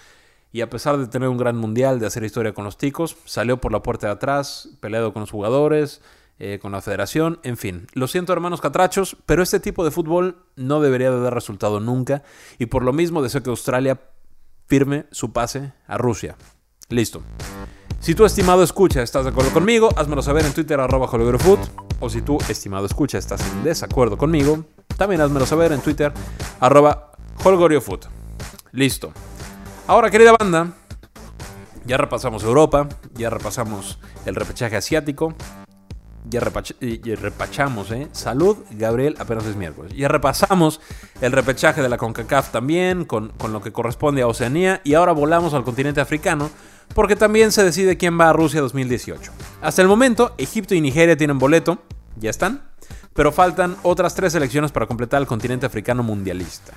Y 0.51 0.63
a 0.63 0.71
pesar 0.71 0.97
de 0.97 1.07
tener 1.07 1.29
un 1.29 1.37
gran 1.37 1.57
mundial, 1.57 2.01
de 2.01 2.07
hacer 2.07 2.25
historia 2.25 2.55
con 2.55 2.65
los 2.65 2.79
ticos, 2.79 3.17
salió 3.25 3.61
por 3.61 3.73
la 3.73 3.83
puerta 3.83 4.07
de 4.07 4.15
atrás, 4.15 4.71
peleado 4.81 5.13
con 5.13 5.21
los 5.21 5.31
jugadores, 5.31 6.01
eh, 6.39 6.59
con 6.61 6.73
la 6.73 6.81
federación, 6.81 7.41
en 7.43 7.57
fin. 7.57 7.87
Lo 7.93 8.07
siento 8.07 8.33
hermanos 8.33 8.61
catrachos, 8.61 9.17
pero 9.27 9.43
este 9.43 9.61
tipo 9.61 9.85
de 9.85 9.91
fútbol 9.91 10.45
no 10.57 10.81
debería 10.81 11.11
de 11.11 11.21
dar 11.21 11.35
resultado 11.35 11.81
nunca. 11.81 12.23
Y 12.59 12.67
por 12.67 12.85
lo 12.85 12.93
mismo 12.93 13.23
deseo 13.23 13.43
que 13.43 13.51
Australia 13.51 14.01
firme 14.67 15.07
su 15.11 15.33
pase 15.33 15.73
a 15.87 15.99
Rusia. 15.99 16.37
Listo. 16.89 17.23
Si 18.01 18.15
tú, 18.15 18.25
estimado 18.25 18.63
escucha, 18.63 19.03
estás 19.03 19.25
de 19.25 19.31
acuerdo 19.31 19.51
conmigo, 19.51 19.89
házmelo 19.97 20.23
saber 20.23 20.47
en 20.47 20.53
Twitter 20.53 20.79
arroba 20.79 21.11
O 22.01 22.09
si 22.09 22.23
tú, 22.23 22.39
estimado 22.49 22.87
escucha, 22.87 23.19
estás 23.19 23.41
en 23.53 23.65
desacuerdo 23.65 24.17
conmigo, 24.17 24.65
también 24.97 25.21
házmelo 25.21 25.45
saber 25.45 25.73
en 25.73 25.81
Twitter 25.81 26.13
arroba 26.61 27.13
holgoriofoot. 27.43 28.07
Listo. 28.71 29.13
Ahora, 29.89 30.11
querida 30.11 30.37
banda, 30.39 30.75
ya 31.87 31.97
repasamos 31.97 32.45
Europa, 32.45 32.91
ya 33.15 33.31
repasamos 33.31 33.99
el 34.27 34.35
repechaje 34.35 34.77
asiático, 34.77 35.35
ya, 36.29 36.41
repachamos, 36.41 37.91
¿eh? 37.93 38.07
Salud, 38.13 38.59
Gabriel, 38.73 39.17
apenas 39.19 39.47
es 39.47 39.57
miércoles. 39.57 39.95
Ya 39.97 40.09
repasamos 40.09 40.83
el 41.23 41.33
repechaje 41.33 41.81
de 41.81 41.89
la 41.89 41.97
CONCACAF 41.97 42.51
también, 42.51 43.07
con, 43.07 43.31
con, 43.31 43.55
lo 43.55 43.63
que 43.63 43.73
corresponde 43.73 44.21
a 44.21 44.27
Oceanía, 44.27 44.83
y 44.85 44.93
ahora 44.93 45.13
volamos 45.13 45.55
al 45.55 45.65
continente 45.65 46.03
africano, 46.03 46.51
porque 46.95 47.17
también 47.17 47.51
se 47.51 47.65
decide 47.65 47.97
quién 47.97 48.21
va 48.21 48.29
a 48.29 48.35
Rusia 48.35 48.61
2018. 48.61 49.33
Hasta 49.63 49.81
el 49.81 49.89
momento, 49.89 50.35
Egipto 50.37 50.75
y 50.75 50.83
Nigeria 50.83 51.17
tienen 51.17 51.39
boleto, 51.39 51.79
ya 52.17 52.29
están, 52.29 52.63
pero 53.15 53.33
faltan 53.33 53.79
otras 53.83 54.15
tres 54.15 54.35
selecciones 54.35 54.71
para 54.71 54.85
completar 54.85 55.23
el 55.23 55.27
continente 55.27 55.65
africano 55.65 56.03
mundialista. 56.03 56.75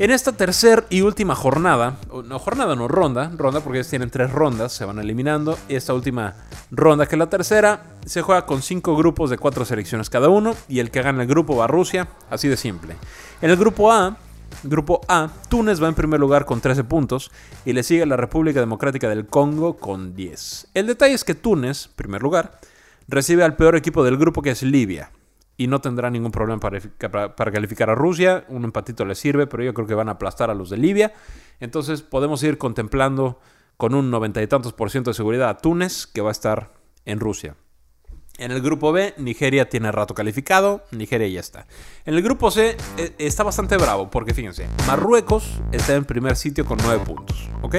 En 0.00 0.10
esta 0.10 0.32
tercera 0.32 0.86
y 0.88 1.02
última 1.02 1.34
jornada, 1.34 1.98
no 2.24 2.38
jornada, 2.38 2.74
no 2.74 2.88
ronda, 2.88 3.30
ronda 3.36 3.60
porque 3.60 3.80
ellos 3.80 3.90
tienen 3.90 4.08
tres 4.08 4.32
rondas, 4.32 4.72
se 4.72 4.86
van 4.86 4.98
eliminando. 4.98 5.58
Esta 5.68 5.92
última 5.92 6.36
ronda, 6.70 7.04
que 7.04 7.16
es 7.16 7.18
la 7.18 7.28
tercera, 7.28 7.82
se 8.06 8.22
juega 8.22 8.46
con 8.46 8.62
cinco 8.62 8.96
grupos 8.96 9.28
de 9.28 9.36
cuatro 9.36 9.66
selecciones 9.66 10.08
cada 10.08 10.30
uno 10.30 10.56
y 10.70 10.78
el 10.78 10.90
que 10.90 11.02
gana 11.02 11.20
el 11.20 11.28
grupo 11.28 11.54
va 11.54 11.64
a 11.64 11.66
Rusia, 11.66 12.08
así 12.30 12.48
de 12.48 12.56
simple. 12.56 12.96
En 13.42 13.50
el 13.50 13.58
grupo 13.58 13.92
A, 13.92 14.16
grupo 14.62 15.02
A, 15.06 15.28
Túnez 15.50 15.82
va 15.82 15.88
en 15.88 15.94
primer 15.94 16.18
lugar 16.18 16.46
con 16.46 16.62
13 16.62 16.84
puntos 16.84 17.30
y 17.66 17.74
le 17.74 17.82
sigue 17.82 18.06
la 18.06 18.16
República 18.16 18.58
Democrática 18.58 19.06
del 19.10 19.26
Congo 19.26 19.76
con 19.76 20.16
10. 20.16 20.68
El 20.72 20.86
detalle 20.86 21.12
es 21.12 21.24
que 21.24 21.34
Túnez, 21.34 21.88
primer 21.88 22.22
lugar, 22.22 22.58
recibe 23.06 23.44
al 23.44 23.54
peor 23.54 23.76
equipo 23.76 24.02
del 24.02 24.16
grupo 24.16 24.40
que 24.40 24.52
es 24.52 24.62
Libia 24.62 25.10
y 25.60 25.66
no 25.66 25.82
tendrá 25.82 26.08
ningún 26.08 26.32
problema 26.32 26.58
para, 26.58 27.52
calificar 27.52 27.90
a 27.90 27.94
Rusia. 27.94 28.46
Un 28.48 28.64
empatito 28.64 29.04
le 29.04 29.14
sirve, 29.14 29.46
pero 29.46 29.62
yo 29.62 29.74
creo 29.74 29.86
que 29.86 29.92
van 29.92 30.08
a 30.08 30.12
aplastar 30.12 30.48
a 30.48 30.54
los 30.54 30.70
de 30.70 30.78
Libia. 30.78 31.12
Entonces 31.60 32.00
podemos 32.00 32.42
ir 32.42 32.56
contemplando 32.56 33.38
con 33.76 33.94
un 33.94 34.10
noventa 34.10 34.40
y 34.40 34.46
tantos 34.46 34.72
por 34.72 34.90
ciento 34.90 35.10
de 35.10 35.14
seguridad 35.14 35.50
a 35.50 35.58
Túnez, 35.58 36.06
que 36.06 36.22
va 36.22 36.30
a 36.30 36.32
estar 36.32 36.72
en 37.04 37.20
Rusia. 37.20 37.56
En 38.38 38.52
el 38.52 38.62
grupo 38.62 38.90
B, 38.90 39.12
Nigeria 39.18 39.68
tiene 39.68 39.92
rato 39.92 40.14
calificado, 40.14 40.82
Nigeria 40.92 41.28
ya 41.28 41.40
está. 41.40 41.66
En 42.06 42.14
el 42.14 42.22
grupo 42.22 42.50
C 42.50 42.78
eh, 42.96 43.14
está 43.18 43.42
bastante 43.42 43.76
bravo, 43.76 44.08
porque 44.10 44.32
fíjense, 44.32 44.66
Marruecos 44.86 45.60
está 45.72 45.94
en 45.94 46.06
primer 46.06 46.36
sitio 46.36 46.64
con 46.64 46.78
9 46.82 47.04
puntos, 47.04 47.50
¿ok? 47.60 47.76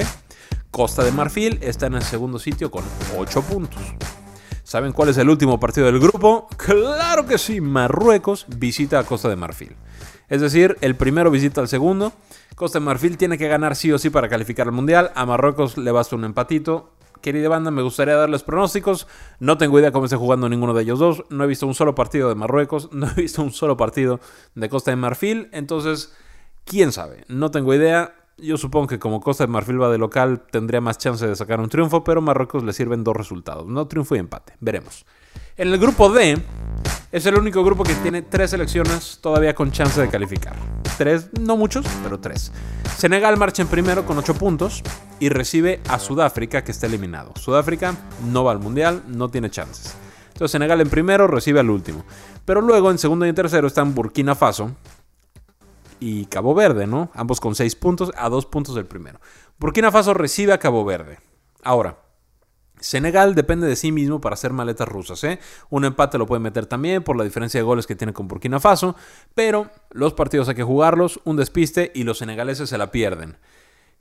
Costa 0.70 1.02
de 1.02 1.10
Marfil 1.10 1.58
está 1.62 1.86
en 1.86 1.94
el 1.94 2.02
segundo 2.02 2.38
sitio 2.38 2.70
con 2.70 2.84
8 3.18 3.42
puntos. 3.42 3.82
¿Saben 4.72 4.92
cuál 4.94 5.10
es 5.10 5.18
el 5.18 5.28
último 5.28 5.60
partido 5.60 5.84
del 5.84 6.00
grupo? 6.00 6.48
Claro 6.56 7.26
que 7.26 7.36
sí, 7.36 7.60
Marruecos 7.60 8.46
visita 8.56 8.98
a 8.98 9.04
Costa 9.04 9.28
de 9.28 9.36
Marfil. 9.36 9.76
Es 10.30 10.40
decir, 10.40 10.78
el 10.80 10.96
primero 10.96 11.30
visita 11.30 11.60
al 11.60 11.68
segundo. 11.68 12.14
Costa 12.54 12.78
de 12.78 12.86
Marfil 12.86 13.18
tiene 13.18 13.36
que 13.36 13.48
ganar 13.48 13.76
sí 13.76 13.92
o 13.92 13.98
sí 13.98 14.08
para 14.08 14.30
calificar 14.30 14.66
al 14.66 14.72
Mundial. 14.72 15.12
A 15.14 15.26
Marruecos 15.26 15.76
le 15.76 15.92
basta 15.92 16.16
un 16.16 16.24
empatito. 16.24 16.94
Querida 17.20 17.50
banda, 17.50 17.70
me 17.70 17.82
gustaría 17.82 18.16
darles 18.16 18.44
pronósticos. 18.44 19.08
No 19.40 19.58
tengo 19.58 19.78
idea 19.78 19.92
cómo 19.92 20.06
esté 20.06 20.16
jugando 20.16 20.48
ninguno 20.48 20.72
de 20.72 20.84
ellos 20.84 20.98
dos. 20.98 21.24
No 21.28 21.44
he 21.44 21.48
visto 21.48 21.66
un 21.66 21.74
solo 21.74 21.94
partido 21.94 22.30
de 22.30 22.34
Marruecos. 22.34 22.88
No 22.92 23.08
he 23.10 23.14
visto 23.20 23.42
un 23.42 23.52
solo 23.52 23.76
partido 23.76 24.20
de 24.54 24.70
Costa 24.70 24.90
de 24.90 24.96
Marfil. 24.96 25.50
Entonces, 25.52 26.14
quién 26.64 26.92
sabe. 26.92 27.26
No 27.28 27.50
tengo 27.50 27.74
idea. 27.74 28.14
Yo 28.38 28.56
supongo 28.56 28.86
que 28.86 28.98
como 28.98 29.20
Costa 29.20 29.44
de 29.44 29.52
Marfil 29.52 29.80
va 29.80 29.90
de 29.90 29.98
local 29.98 30.42
tendría 30.50 30.80
más 30.80 30.98
chance 30.98 31.26
de 31.26 31.36
sacar 31.36 31.60
un 31.60 31.68
triunfo, 31.68 32.02
pero 32.02 32.22
Marruecos 32.22 32.64
le 32.64 32.72
sirven 32.72 33.04
dos 33.04 33.16
resultados, 33.16 33.66
no 33.66 33.86
triunfo 33.86 34.16
y 34.16 34.18
empate. 34.18 34.54
Veremos. 34.60 35.04
En 35.56 35.68
el 35.68 35.78
grupo 35.78 36.10
D 36.10 36.42
es 37.12 37.26
el 37.26 37.36
único 37.36 37.62
grupo 37.62 37.84
que 37.84 37.94
tiene 37.96 38.22
tres 38.22 38.50
selecciones 38.50 39.18
todavía 39.20 39.54
con 39.54 39.70
chance 39.70 40.00
de 40.00 40.08
calificar. 40.08 40.56
Tres, 40.96 41.28
no 41.38 41.56
muchos, 41.56 41.86
pero 42.02 42.20
tres. 42.20 42.52
Senegal 42.96 43.36
marcha 43.36 43.62
en 43.62 43.68
primero 43.68 44.06
con 44.06 44.16
ocho 44.16 44.34
puntos 44.34 44.82
y 45.20 45.28
recibe 45.28 45.80
a 45.88 45.98
Sudáfrica 45.98 46.64
que 46.64 46.72
está 46.72 46.86
eliminado. 46.86 47.32
Sudáfrica 47.36 47.94
no 48.30 48.44
va 48.44 48.52
al 48.52 48.60
Mundial, 48.60 49.02
no 49.08 49.28
tiene 49.28 49.50
chances. 49.50 49.94
Entonces 50.28 50.52
Senegal 50.52 50.80
en 50.80 50.88
primero 50.88 51.26
recibe 51.26 51.60
al 51.60 51.68
último. 51.68 52.04
Pero 52.46 52.62
luego 52.62 52.90
en 52.90 52.98
segundo 52.98 53.26
y 53.26 53.28
en 53.28 53.34
tercero 53.34 53.66
están 53.66 53.94
Burkina 53.94 54.34
Faso, 54.34 54.72
y 56.02 56.26
Cabo 56.26 56.52
Verde, 56.52 56.88
¿no? 56.88 57.12
Ambos 57.14 57.38
con 57.38 57.54
6 57.54 57.76
puntos 57.76 58.10
a 58.16 58.28
2 58.28 58.46
puntos 58.46 58.74
del 58.74 58.86
primero. 58.86 59.20
Burkina 59.56 59.92
Faso 59.92 60.14
recibe 60.14 60.52
a 60.52 60.58
Cabo 60.58 60.84
Verde. 60.84 61.20
Ahora, 61.62 61.96
Senegal 62.80 63.36
depende 63.36 63.68
de 63.68 63.76
sí 63.76 63.92
mismo 63.92 64.20
para 64.20 64.34
hacer 64.34 64.52
maletas 64.52 64.88
rusas. 64.88 65.22
¿eh? 65.22 65.38
Un 65.70 65.84
empate 65.84 66.18
lo 66.18 66.26
puede 66.26 66.40
meter 66.40 66.66
también 66.66 67.04
por 67.04 67.16
la 67.16 67.22
diferencia 67.22 67.60
de 67.60 67.64
goles 67.64 67.86
que 67.86 67.94
tiene 67.94 68.12
con 68.12 68.26
Burkina 68.26 68.58
Faso, 68.58 68.96
pero 69.36 69.70
los 69.90 70.12
partidos 70.12 70.48
hay 70.48 70.56
que 70.56 70.64
jugarlos, 70.64 71.20
un 71.22 71.36
despiste 71.36 71.92
y 71.94 72.02
los 72.02 72.18
senegaleses 72.18 72.68
se 72.68 72.78
la 72.78 72.90
pierden. 72.90 73.36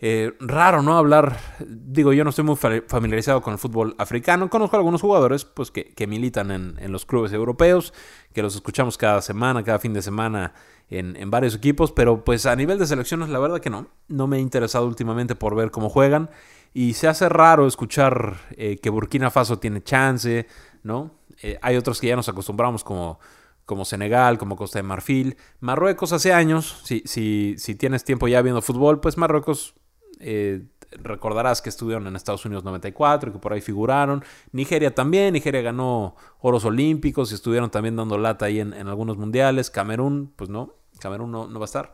Eh, 0.04 0.34
raro, 0.40 0.82
¿no? 0.82 0.98
Hablar, 0.98 1.38
digo, 1.60 2.12
yo 2.12 2.24
no 2.24 2.32
estoy 2.32 2.44
muy 2.44 2.56
familiarizado 2.56 3.44
con 3.44 3.54
el 3.54 3.60
fútbol 3.60 3.94
africano, 4.00 4.50
conozco 4.50 4.76
a 4.76 4.80
algunos 4.80 5.00
jugadores 5.00 5.46
pues, 5.46 5.70
que, 5.70 6.08
militan 6.08 6.50
en, 6.50 6.76
en, 6.80 6.92
los 6.92 7.06
clubes 7.06 7.32
europeos, 7.34 7.94
que 8.34 8.42
los 8.42 8.56
escuchamos 8.56 8.98
cada 8.98 9.22
semana, 9.22 9.64
cada 9.64 9.78
fin 9.78 9.94
de 9.94 10.02
semana 10.02 10.54
en, 10.90 11.30
varios 11.30 11.56
equipos, 11.56 11.92
pero 11.92 12.24
pues 12.24 12.48
a 12.48 12.56
nivel 12.56 12.80
de 12.80 12.88
selecciones 12.88 13.30
la 13.30 13.38
verdad 13.38 13.60
que 13.60 13.70
no, 13.70 13.88
no 14.08 14.26
me 14.26 14.38
he 14.38 14.40
interesado 14.40 14.88
últimamente 14.88 15.36
por 15.36 15.56
ver 15.56 15.70
cómo 15.70 15.88
juegan 15.90 16.32
y 16.74 16.94
se 16.94 17.08
hace 17.08 17.30
raro 17.30 17.68
escuchar 17.68 18.38
eh, 18.58 18.78
que 18.78 18.90
Burkina 18.90 19.30
Faso 19.30 19.60
tiene 19.60 19.84
chance, 19.84 20.48
¿no? 20.84 21.12
Eh, 21.44 21.60
hay 21.62 21.78
otros 21.78 22.02
que 22.02 22.08
ya 22.08 22.16
nos 22.16 22.28
acostumbramos 22.28 22.84
como 22.84 23.20
como 23.64 23.86
Senegal, 23.86 24.38
como 24.38 24.58
Costa 24.58 24.80
de 24.80 24.84
Marfil. 24.84 25.38
Marruecos 25.62 26.12
hace 26.12 26.34
años, 26.34 26.82
si, 26.84 27.04
si, 27.06 27.56
si 27.58 27.76
tienes 27.76 28.04
tiempo 28.04 28.28
ya 28.28 28.42
viendo 28.42 28.62
fútbol, 28.62 29.00
pues 29.00 29.18
Marruecos 29.18 29.76
eh, 30.22 30.64
recordarás 30.92 31.62
que 31.62 31.70
estuvieron 31.70 32.08
en 32.08 32.16
Estados 32.16 32.46
Unidos 32.46 32.64
94 32.64 33.30
y 33.30 33.34
que 33.34 33.40
por 33.40 33.54
ahí 33.54 33.62
figuraron. 33.62 34.24
Nigeria 34.52 34.94
también, 34.94 35.34
Nigeria 35.34 35.62
ganó 35.62 36.16
oros 36.40 36.66
olímpicos 36.66 37.32
y 37.32 37.36
estuvieron 37.36 37.70
también 37.70 37.96
dando 37.96 38.18
lata 38.18 38.46
ahí 38.46 38.60
en, 38.60 38.74
algunos 38.74 39.18
mundiales. 39.18 39.70
Camerún, 39.70 40.34
pues 40.36 40.50
no, 40.50 40.76
Camerún 41.00 41.32
no, 41.32 41.52
va 41.54 41.62
a 41.62 41.66
estar. 41.66 41.94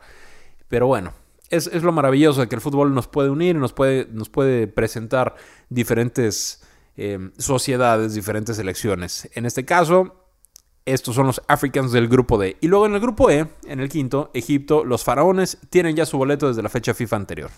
Pero 0.68 0.86
bueno, 0.86 1.12
es, 1.50 1.72
lo 1.82 1.92
maravilloso 1.92 2.40
de 2.40 2.48
que 2.48 2.54
el 2.56 2.60
fútbol 2.60 2.94
nos 2.94 3.06
puede 3.06 3.30
unir 3.30 3.56
y 3.56 3.58
nos 3.58 3.72
puede, 3.72 4.06
nos 4.10 4.28
puede 4.28 4.66
presentar 4.66 5.36
diferentes 5.68 6.62
eh, 6.96 7.30
sociedades, 7.38 8.14
diferentes 8.14 8.56
selecciones. 8.56 9.28
En 9.34 9.46
este 9.46 9.64
caso, 9.64 10.24
estos 10.84 11.14
son 11.14 11.26
los 11.26 11.40
Africans 11.48 11.92
del 11.92 12.08
grupo 12.08 12.38
D. 12.38 12.56
Y 12.60 12.68
luego 12.68 12.86
en 12.86 12.94
el 12.94 13.00
grupo 13.00 13.30
E, 13.30 13.46
en 13.66 13.80
el 13.80 13.88
quinto, 13.88 14.30
Egipto, 14.34 14.84
los 14.84 15.04
faraones 15.04 15.58
tienen 15.70 15.94
ya 15.94 16.06
su 16.06 16.18
boleto 16.18 16.48
desde 16.48 16.62
la 16.62 16.68
fecha 16.68 16.94
FIFA 16.94 17.16
anterior. 17.16 17.50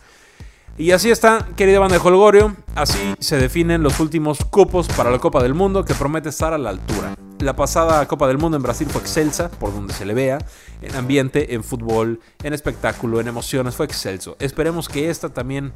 Y 0.81 0.93
así 0.93 1.11
está, 1.11 1.47
querida 1.57 1.79
banda 1.79 1.99
de 1.99 2.03
Holgorio, 2.03 2.57
así 2.75 2.99
se 3.19 3.37
definen 3.37 3.83
los 3.83 4.01
últimos 4.01 4.43
cupos 4.47 4.89
para 4.89 5.11
la 5.11 5.19
Copa 5.19 5.43
del 5.43 5.53
Mundo 5.53 5.85
que 5.85 5.95
promete 5.95 6.31
estar 6.31 6.55
a 6.55 6.59
la 6.59 6.71
altura. 6.71 7.15
La 7.39 7.55
pasada 7.55 8.09
Copa 8.09 8.27
del 8.27 8.39
Mundo 8.39 8.57
en 8.57 8.63
Brasil 8.63 8.89
fue 8.89 9.03
excelsa, 9.03 9.51
por 9.51 9.75
donde 9.75 9.93
se 9.93 10.07
le 10.07 10.15
vea, 10.15 10.39
en 10.81 10.97
ambiente, 10.97 11.55
en 11.55 11.65
fútbol, 11.65 12.21
en 12.43 12.55
espectáculo, 12.55 13.21
en 13.21 13.29
emociones, 13.29 13.75
fue 13.75 13.85
excelso. 13.85 14.37
Esperemos 14.39 14.89
que 14.89 15.11
esta 15.11 15.29
también, 15.29 15.75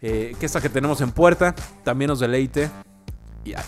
eh, 0.00 0.34
que 0.40 0.46
esta 0.46 0.62
que 0.62 0.70
tenemos 0.70 1.02
en 1.02 1.10
puerta, 1.12 1.54
también 1.84 2.08
nos 2.08 2.20
deleite, 2.20 2.70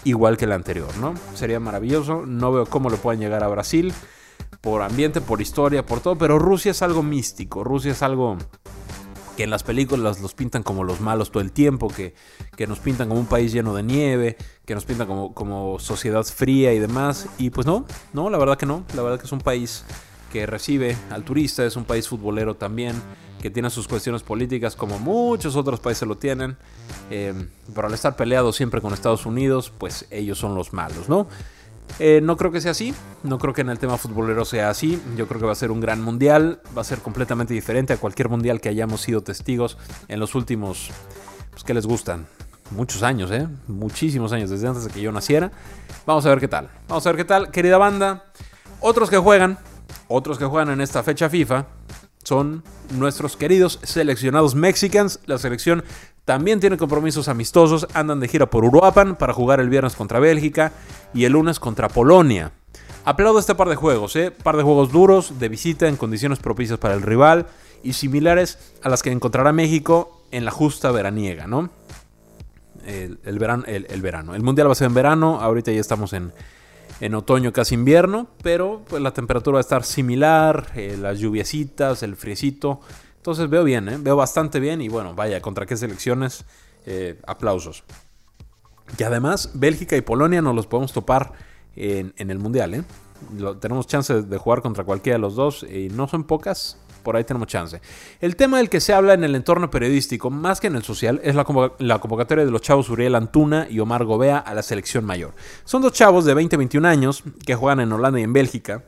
igual 0.05 0.38
que 0.38 0.47
la 0.47 0.55
anterior, 0.55 0.97
¿no? 0.97 1.12
Sería 1.35 1.61
maravilloso, 1.61 2.25
no 2.25 2.53
veo 2.53 2.64
cómo 2.64 2.88
lo 2.88 2.97
puedan 2.97 3.21
llegar 3.21 3.45
a 3.45 3.49
Brasil, 3.49 3.93
por 4.62 4.81
ambiente, 4.81 5.21
por 5.21 5.43
historia, 5.43 5.85
por 5.85 6.01
todo, 6.01 6.16
pero 6.16 6.38
Rusia 6.38 6.71
es 6.71 6.81
algo 6.81 7.03
místico, 7.03 7.64
Rusia 7.64 7.93
es 7.93 8.03
algo 8.03 8.38
que 9.40 9.44
en 9.44 9.48
las 9.48 9.62
películas 9.62 10.20
los 10.20 10.35
pintan 10.35 10.62
como 10.62 10.85
los 10.85 11.00
malos 11.00 11.31
todo 11.31 11.42
el 11.42 11.50
tiempo, 11.50 11.88
que, 11.88 12.14
que 12.57 12.66
nos 12.66 12.79
pintan 12.79 13.09
como 13.09 13.20
un 13.20 13.26
país 13.26 13.53
lleno 13.53 13.74
de 13.74 13.83
nieve, 13.83 14.37
que 14.66 14.74
nos 14.74 14.85
pintan 14.85 15.07
como, 15.07 15.33
como 15.33 15.79
sociedad 15.79 16.24
fría 16.24 16.74
y 16.74 16.79
demás. 16.79 17.26
Y 17.38 17.48
pues 17.48 17.66
no, 17.66 17.87
no, 18.12 18.29
la 18.29 18.37
verdad 18.37 18.59
que 18.59 18.66
no. 18.66 18.85
La 18.94 19.00
verdad 19.00 19.18
que 19.18 19.24
es 19.24 19.33
un 19.33 19.40
país 19.40 19.87
que 20.31 20.44
recibe 20.44 20.94
al 21.09 21.24
turista, 21.24 21.64
es 21.64 21.76
un 21.76 21.87
país 21.87 22.07
futbolero 22.07 22.57
también, 22.57 23.00
que 23.40 23.48
tiene 23.48 23.70
sus 23.70 23.88
cuestiones 23.88 24.22
políticas 24.22 24.76
como 24.76 24.98
muchos 24.98 25.57
otros 25.57 25.81
países 25.81 26.07
lo 26.07 26.18
tienen, 26.18 26.59
eh, 27.11 27.33
pero 27.74 27.87
al 27.87 27.94
estar 27.94 28.16
peleado 28.16 28.53
siempre 28.53 28.83
con 28.83 28.92
Estados 28.92 29.24
Unidos, 29.24 29.72
pues 29.79 30.05
ellos 30.11 30.37
son 30.37 30.55
los 30.55 30.74
malos, 30.74 31.09
¿no? 31.09 31.29
Eh, 31.98 32.20
no 32.22 32.37
creo 32.37 32.50
que 32.50 32.61
sea 32.61 32.70
así, 32.70 32.94
no 33.22 33.38
creo 33.38 33.53
que 33.53 33.61
en 33.61 33.68
el 33.68 33.79
tema 33.79 33.98
futbolero 33.98 34.44
sea 34.44 34.70
así, 34.70 35.03
yo 35.16 35.26
creo 35.29 35.40
que 35.40 35.46
va 35.46 35.53
a 35.53 35.57
ser 35.57 35.70
un 35.70 35.81
gran 35.81 36.03
mundial, 36.03 36.61
va 36.76 36.81
a 36.83 36.85
ser 36.85 37.00
completamente 37.00 37.53
diferente 37.53 37.92
a 37.92 37.96
cualquier 37.98 38.29
mundial 38.29 38.61
que 38.61 38.68
hayamos 38.68 39.03
sido 39.03 39.22
testigos 39.22 39.76
en 40.09 40.20
los 40.20 40.35
últimos, 40.35 40.90
pues 41.50 41.64
que 41.64 41.74
les 41.74 41.87
gustan, 41.87 42.26
muchos 42.70 43.03
años, 43.03 43.31
¿eh? 43.31 43.48
muchísimos 43.66 44.33
años, 44.33 44.50
desde 44.50 44.68
antes 44.68 44.85
de 44.85 44.90
que 44.90 45.00
yo 45.00 45.12
naciera. 45.12 45.50
Vamos 46.07 46.24
a 46.24 46.31
ver 46.31 46.40
qué 46.40 46.48
tal, 46.48 46.70
vamos 46.88 47.07
a 47.07 47.11
ver 47.11 47.16
qué 47.18 47.24
tal, 47.24 47.50
querida 47.50 47.76
banda. 47.76 48.24
Otros 48.81 49.11
que 49.11 49.18
juegan, 49.18 49.59
otros 50.09 50.38
que 50.38 50.46
juegan 50.46 50.70
en 50.70 50.81
esta 50.81 51.03
fecha 51.03 51.29
FIFA 51.29 51.66
son 52.24 52.62
nuestros 52.90 53.37
queridos 53.37 53.81
seleccionados 53.83 54.55
mexicans. 54.55 55.20
La 55.26 55.38
selección 55.38 55.85
también 56.31 56.61
tiene 56.61 56.77
compromisos 56.77 57.27
amistosos, 57.27 57.88
andan 57.93 58.21
de 58.21 58.29
gira 58.29 58.49
por 58.49 58.64
Uruapan 58.64 59.16
para 59.16 59.33
jugar 59.33 59.59
el 59.59 59.69
viernes 59.69 59.97
contra 59.97 60.21
Bélgica 60.21 60.71
y 61.12 61.25
el 61.25 61.33
lunes 61.33 61.59
contra 61.59 61.88
Polonia. 61.88 62.53
Aplaudo 63.05 63.40
este 63.40 63.57
par 63.57 63.69
de 63.69 63.75
juegos, 63.75 64.14
¿eh? 64.14 64.31
par 64.31 64.57
de 64.57 64.62
juegos 64.62 64.93
duros, 64.93 65.40
de 65.40 65.49
visita 65.49 65.88
en 65.88 65.97
condiciones 65.97 66.38
propicias 66.38 66.79
para 66.79 66.95
el 66.95 67.03
rival 67.03 67.49
y 67.83 67.95
similares 67.95 68.61
a 68.81 68.88
las 68.88 69.03
que 69.03 69.11
encontrará 69.11 69.53
México 69.53 70.23
en 70.31 70.45
la 70.45 70.53
justa 70.53 70.93
veraniega, 70.93 71.49
¿no? 71.49 71.69
El, 72.87 73.19
verano, 73.40 73.64
el, 73.66 74.01
verano. 74.01 74.37
El 74.37 74.45
mundial 74.45 74.69
va 74.69 74.73
a 74.73 74.77
ser 74.77 74.87
en 74.87 74.95
verano, 74.95 75.40
ahorita 75.40 75.73
ya 75.73 75.81
estamos 75.81 76.12
en, 76.12 76.33
en 77.01 77.16
otoño, 77.16 77.53
casi 77.53 77.75
invierno, 77.75 78.29
pero 78.45 78.83
pues 78.88 79.03
la 79.03 79.11
temperatura 79.11 79.55
va 79.55 79.59
a 79.59 79.62
estar 79.62 79.83
similar, 79.83 80.69
eh, 80.77 80.97
las 80.97 81.19
lluviecitas, 81.19 82.05
el 82.05 82.14
friecito. 82.14 82.83
Entonces 83.20 83.50
veo 83.50 83.64
bien, 83.64 83.87
¿eh? 83.90 83.98
veo 84.00 84.16
bastante 84.16 84.61
bien 84.61 84.80
y 84.80 84.88
bueno, 84.88 85.14
vaya, 85.14 85.42
contra 85.42 85.66
qué 85.66 85.76
selecciones, 85.76 86.46
eh, 86.87 87.20
aplausos. 87.26 87.85
Y 88.98 89.02
además, 89.02 89.50
Bélgica 89.52 89.94
y 89.94 90.00
Polonia 90.00 90.40
nos 90.40 90.54
los 90.54 90.66
podemos 90.66 90.94
topar 90.94 91.33
en, 91.76 92.14
el 92.16 92.38
Mundial. 92.38 92.72
¿eh? 92.72 92.83
tenemos 93.61 93.87
chance 93.87 94.22
de 94.22 94.38
jugar 94.38 94.62
contra 94.62 94.85
cualquiera 94.85 95.16
de 95.16 95.20
los 95.20 95.35
dos 95.35 95.64
y 95.64 95.90
no 95.90 96.09
son 96.09 96.24
pocas, 96.24 96.78
por 97.02 97.14
ahí 97.14 97.24
tenemos 97.24 97.46
chance. 97.46 97.83
El 98.22 98.37
tema 98.37 98.56
del 98.56 98.70
que 98.70 98.80
se 98.80 98.94
habla 98.94 99.12
en 99.12 99.22
el 99.22 99.35
entorno 99.35 99.70
periodístico, 99.70 100.30
más 100.30 100.59
que 100.59 100.68
en 100.68 100.76
el 100.76 100.83
social, 100.83 101.20
es 101.22 101.35
la, 101.35 101.44
convocatoria 101.44 102.46
de 102.46 102.50
los 102.50 102.62
chavos 102.62 102.88
Uriel 102.88 103.16
Antuna 103.16 103.66
y 103.68 103.80
Omar 103.80 104.06
Gobea 104.06 104.38
a 104.38 104.54
la 104.54 104.62
selección 104.62 105.04
mayor. 105.04 105.35
Son 105.66 105.83
dos 105.83 105.92
chavos 105.92 106.24
de 106.24 106.35
20-21 106.35 106.87
años 106.87 107.22
que 107.44 107.54
juegan 107.54 107.80
en 107.80 107.92
Holanda 107.92 108.18
y 108.18 108.22
en 108.22 108.33
Bélgica 108.33 108.83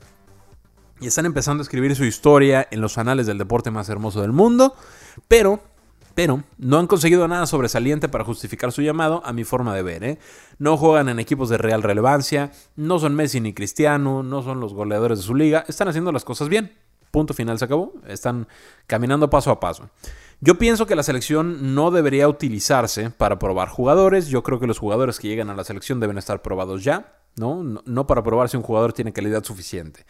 y 1.02 1.08
están 1.08 1.26
empezando 1.26 1.60
a 1.60 1.64
escribir 1.64 1.94
su 1.96 2.04
historia 2.04 2.66
en 2.70 2.80
los 2.80 2.96
anales 2.96 3.26
del 3.26 3.38
deporte 3.38 3.70
más 3.70 3.88
hermoso 3.88 4.22
del 4.22 4.32
mundo, 4.32 4.74
pero 5.28 5.60
pero 6.14 6.42
no 6.58 6.78
han 6.78 6.86
conseguido 6.86 7.26
nada 7.26 7.46
sobresaliente 7.46 8.06
para 8.08 8.24
justificar 8.24 8.70
su 8.70 8.82
llamado, 8.82 9.22
a 9.24 9.32
mi 9.32 9.44
forma 9.44 9.74
de 9.74 9.82
ver. 9.82 10.04
¿eh? 10.04 10.18
No 10.58 10.76
juegan 10.76 11.08
en 11.08 11.18
equipos 11.18 11.48
de 11.48 11.56
real 11.56 11.82
relevancia, 11.82 12.52
no 12.76 12.98
son 12.98 13.14
Messi 13.14 13.40
ni 13.40 13.54
Cristiano, 13.54 14.22
no 14.22 14.42
son 14.42 14.60
los 14.60 14.74
goleadores 14.74 15.18
de 15.18 15.24
su 15.24 15.34
liga, 15.34 15.64
están 15.68 15.88
haciendo 15.88 16.12
las 16.12 16.24
cosas 16.24 16.50
bien. 16.50 16.72
Punto 17.12 17.34
final, 17.34 17.58
se 17.58 17.66
acabó. 17.66 17.92
Están 18.06 18.48
caminando 18.86 19.28
paso 19.28 19.50
a 19.50 19.60
paso. 19.60 19.90
Yo 20.40 20.56
pienso 20.56 20.86
que 20.86 20.96
la 20.96 21.02
selección 21.02 21.74
no 21.74 21.90
debería 21.90 22.26
utilizarse 22.26 23.10
para 23.10 23.38
probar 23.38 23.68
jugadores. 23.68 24.28
Yo 24.28 24.42
creo 24.42 24.58
que 24.58 24.66
los 24.66 24.78
jugadores 24.78 25.20
que 25.20 25.28
llegan 25.28 25.50
a 25.50 25.54
la 25.54 25.62
selección 25.62 26.00
deben 26.00 26.16
estar 26.16 26.40
probados 26.40 26.82
ya, 26.82 27.20
¿no? 27.36 27.62
No, 27.62 28.06
para 28.06 28.22
probar 28.22 28.48
si 28.48 28.56
un 28.56 28.62
jugador 28.62 28.94
tiene 28.94 29.12
calidad 29.12 29.44
suficiente. 29.44 30.06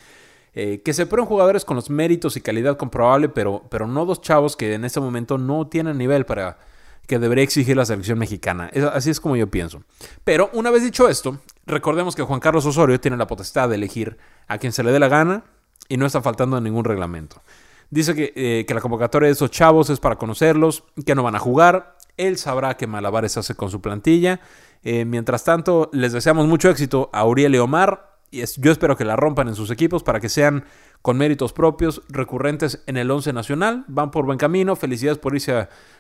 Eh, 0.55 0.83
que 0.85 0.93
se 0.93 1.07
prueben 1.07 1.27
jugadores 1.27 1.65
con 1.65 1.77
los 1.77 1.89
méritos 1.89 2.37
y 2.37 2.43
calidad 2.43 2.77
comprobable, 2.77 3.31
pero, 3.31 3.63
pero 3.71 3.87
no 3.87 4.05
dos 4.05 4.21
chavos 4.21 4.55
que 4.55 4.75
en 4.75 4.85
este 4.85 5.01
momento 5.01 5.39
no 5.39 5.67
tienen 5.67 5.97
nivel 5.97 6.27
para 6.27 6.59
que 7.07 7.19
debería 7.19 7.43
exigir 7.43 7.77
la 7.77 7.85
selección 7.85 8.19
mexicana. 8.19 8.71
así 8.93 9.11
es 9.11 9.21
como 9.21 9.37
yo 9.37 9.47
pienso. 9.49 9.83
Pero 10.25 10.51
una 10.53 10.71
vez 10.71 10.83
dicho 10.83 11.09
esto, 11.09 11.39
recordemos 11.67 12.15
que 12.15 12.23
Juan 12.23 12.41
Carlos 12.41 12.67
Osorio 12.67 13.01
tiene 13.01 13.17
la 13.17 13.27
potestad 13.27 13.69
de 13.69 13.77
elegir 13.77 14.19
a 14.47 14.59
quien 14.59 14.73
se 14.73 14.83
le 14.83 14.93
dé 14.93 14.99
la 14.99 15.09
gana 15.09 15.45
y 15.89 15.97
no 15.97 16.07
está 16.07 16.23
faltando 16.23 16.61
ningún 16.61 16.85
reglamento. 16.85 17.43
Dice 17.91 18.15
que, 18.15 18.33
eh, 18.37 18.65
que 18.67 18.75
la 18.75 18.81
convocatoria 18.81 19.27
de 19.27 19.33
esos 19.33 19.51
chavos 19.51 19.91
es 19.91 20.01
para 20.01 20.17
conocerlos, 20.17 20.85
que 21.05 21.15
no 21.15 21.23
van 21.23 21.35
a 21.35 21.39
jugar. 21.39 21.97
Él 22.17 22.39
sabrá 22.39 22.77
qué 22.77 22.87
malabares 22.87 23.37
hace 23.37 23.55
con 23.55 23.71
su 23.71 23.81
plantilla. 23.81 24.41
Eh, 24.83 25.05
mientras 25.05 25.45
tanto, 25.45 25.91
les 25.93 26.13
deseamos 26.13 26.47
mucho 26.47 26.71
éxito 26.71 27.11
a 27.13 27.25
Uriel 27.27 27.55
y 27.55 27.59
Omar. 27.59 28.12
Y 28.33 28.43
yo 28.57 28.73
espero 28.73 28.97
que 28.97 29.05
la 29.05 29.15
rompan 29.15 29.47
en 29.47 29.55
sus 29.55 29.71
equipos 29.71 30.03
para 30.03 30.19
que 30.19 30.29
sean 30.29 30.65
con 31.03 31.19
méritos 31.19 31.53
propios, 31.53 32.03
recurrentes 32.09 32.83
en 32.87 32.97
el 32.97 33.11
11 33.11 33.33
nacional. 33.33 33.85
Van 33.87 34.11
por 34.11 34.25
buen 34.25 34.39
camino. 34.39 34.75
Felicidades 34.75 35.19
por 35.19 35.35
irse 35.35 35.53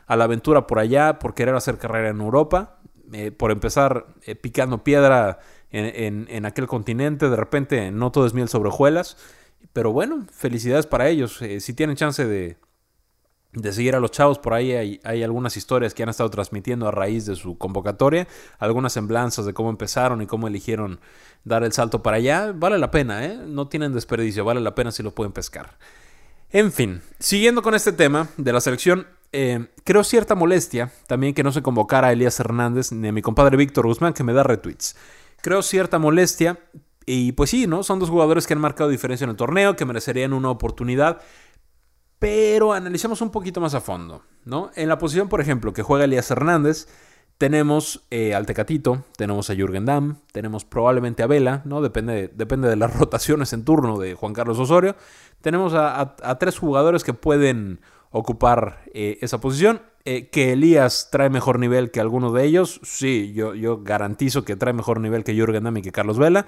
a, 0.06 0.16
la 0.16 0.24
aventura 0.24 0.66
por 0.66 0.78
allá, 0.78 1.18
por 1.18 1.34
querer 1.34 1.54
hacer 1.54 1.78
carrera 1.78 2.08
en 2.08 2.20
Europa, 2.20 2.78
eh, 3.12 3.30
por 3.30 3.50
empezar 3.50 4.06
picando 4.40 4.82
piedra 4.82 5.40
en, 5.70 6.26
en, 6.28 6.46
aquel 6.46 6.66
continente. 6.66 7.28
De 7.28 7.36
repente, 7.36 7.90
no 7.90 8.10
todo 8.10 8.26
es 8.26 8.34
miel 8.34 8.48
sobre 8.48 8.70
hojuelas. 8.70 9.16
Pero 9.72 9.92
bueno, 9.92 10.26
felicidades 10.32 10.86
para 10.86 11.08
ellos. 11.08 11.40
Eh, 11.42 11.60
si 11.60 11.74
tienen 11.74 11.96
chance 11.96 12.24
de, 12.24 12.56
de 13.52 13.72
seguir 13.72 13.94
a 13.94 14.00
los 14.00 14.10
chavos, 14.10 14.38
por 14.38 14.54
ahí 14.54 15.00
hay, 15.04 15.22
algunas 15.22 15.56
historias 15.56 15.92
que 15.92 16.02
han 16.02 16.08
estado 16.08 16.30
transmitiendo 16.30 16.88
a 16.88 16.90
raíz 16.90 17.26
de 17.26 17.36
su 17.36 17.58
convocatoria, 17.58 18.26
algunas 18.58 18.94
semblanzas 18.94 19.44
de 19.44 19.52
cómo 19.52 19.68
empezaron 19.68 20.22
y 20.22 20.26
cómo 20.26 20.48
eligieron 20.48 21.00
dar 21.44 21.62
el 21.62 21.72
salto 21.72 22.02
para 22.02 22.16
allá. 22.16 22.52
Vale 22.54 22.78
la 22.78 22.90
pena, 22.90 23.26
¿eh? 23.26 23.36
No 23.46 23.68
tienen 23.68 23.92
desperdicio, 23.92 24.44
vale 24.44 24.60
la 24.60 24.74
pena 24.74 24.90
si 24.90 25.02
lo 25.02 25.14
pueden 25.14 25.32
pescar. 25.32 25.76
En 26.50 26.72
fin, 26.72 27.02
siguiendo 27.18 27.62
con 27.62 27.74
este 27.74 27.92
tema 27.92 28.28
de 28.36 28.52
la 28.52 28.60
selección, 28.60 29.06
eh, 29.32 29.66
creo 29.84 30.04
cierta 30.04 30.34
molestia 30.34 30.92
también 31.06 31.34
que 31.34 31.42
no 31.42 31.52
se 31.52 31.62
convocara 31.62 32.08
a 32.08 32.12
Elías 32.12 32.38
Hernández 32.40 32.92
ni 32.92 33.08
a 33.08 33.12
mi 33.12 33.22
compadre 33.22 33.56
Víctor 33.56 33.86
Guzmán 33.86 34.12
que 34.12 34.24
me 34.24 34.32
da 34.32 34.42
retweets. 34.42 34.96
Creo 35.42 35.62
cierta 35.62 35.98
molestia 35.98 36.58
y 37.06 37.32
pues 37.32 37.50
sí, 37.50 37.66
¿no? 37.66 37.82
Son 37.82 37.98
dos 37.98 38.10
jugadores 38.10 38.46
que 38.46 38.54
han 38.54 38.60
marcado 38.60 38.90
diferencia 38.90 39.24
en 39.24 39.30
el 39.30 39.36
torneo, 39.36 39.76
que 39.76 39.84
merecerían 39.84 40.32
una 40.32 40.50
oportunidad. 40.50 41.20
Pero 42.22 42.72
analicemos 42.72 43.20
un 43.20 43.30
poquito 43.30 43.60
más 43.60 43.74
a 43.74 43.80
fondo, 43.80 44.22
¿no? 44.44 44.70
En 44.76 44.88
la 44.88 44.96
posición, 44.96 45.28
por 45.28 45.40
ejemplo, 45.40 45.72
que 45.72 45.82
juega 45.82 46.04
Elías 46.04 46.30
Hernández, 46.30 46.86
tenemos 47.36 48.06
eh, 48.12 48.32
al 48.32 48.46
Tecatito, 48.46 49.02
tenemos 49.16 49.50
a 49.50 49.56
Jürgen 49.56 49.86
Damm, 49.86 50.18
tenemos 50.30 50.64
probablemente 50.64 51.24
a 51.24 51.26
Vela, 51.26 51.62
¿no? 51.64 51.82
Depende, 51.82 52.30
depende 52.32 52.68
de 52.68 52.76
las 52.76 52.96
rotaciones 52.96 53.52
en 53.52 53.64
turno 53.64 53.98
de 53.98 54.14
Juan 54.14 54.34
Carlos 54.34 54.60
Osorio. 54.60 54.94
Tenemos 55.40 55.72
a, 55.74 56.14
tres 56.38 56.60
jugadores 56.60 57.02
que 57.02 57.12
pueden 57.12 57.80
ocupar 58.12 58.84
eh, 58.94 59.18
esa 59.20 59.40
posición. 59.40 59.82
Eh, 60.04 60.30
que 60.30 60.52
Elías 60.52 61.08
trae 61.10 61.28
mejor 61.28 61.58
nivel 61.58 61.90
que 61.90 61.98
alguno 61.98 62.30
de 62.30 62.44
ellos, 62.44 62.80
sí, 62.84 63.32
yo, 63.34 63.54
yo 63.54 63.82
garantizo 63.82 64.44
que 64.44 64.54
trae 64.54 64.72
mejor 64.72 65.00
nivel 65.00 65.24
que 65.24 65.34
Jürgen 65.34 65.64
Damm 65.64 65.78
y 65.78 65.82
que 65.82 65.90
Carlos 65.90 66.18
Vela. 66.18 66.46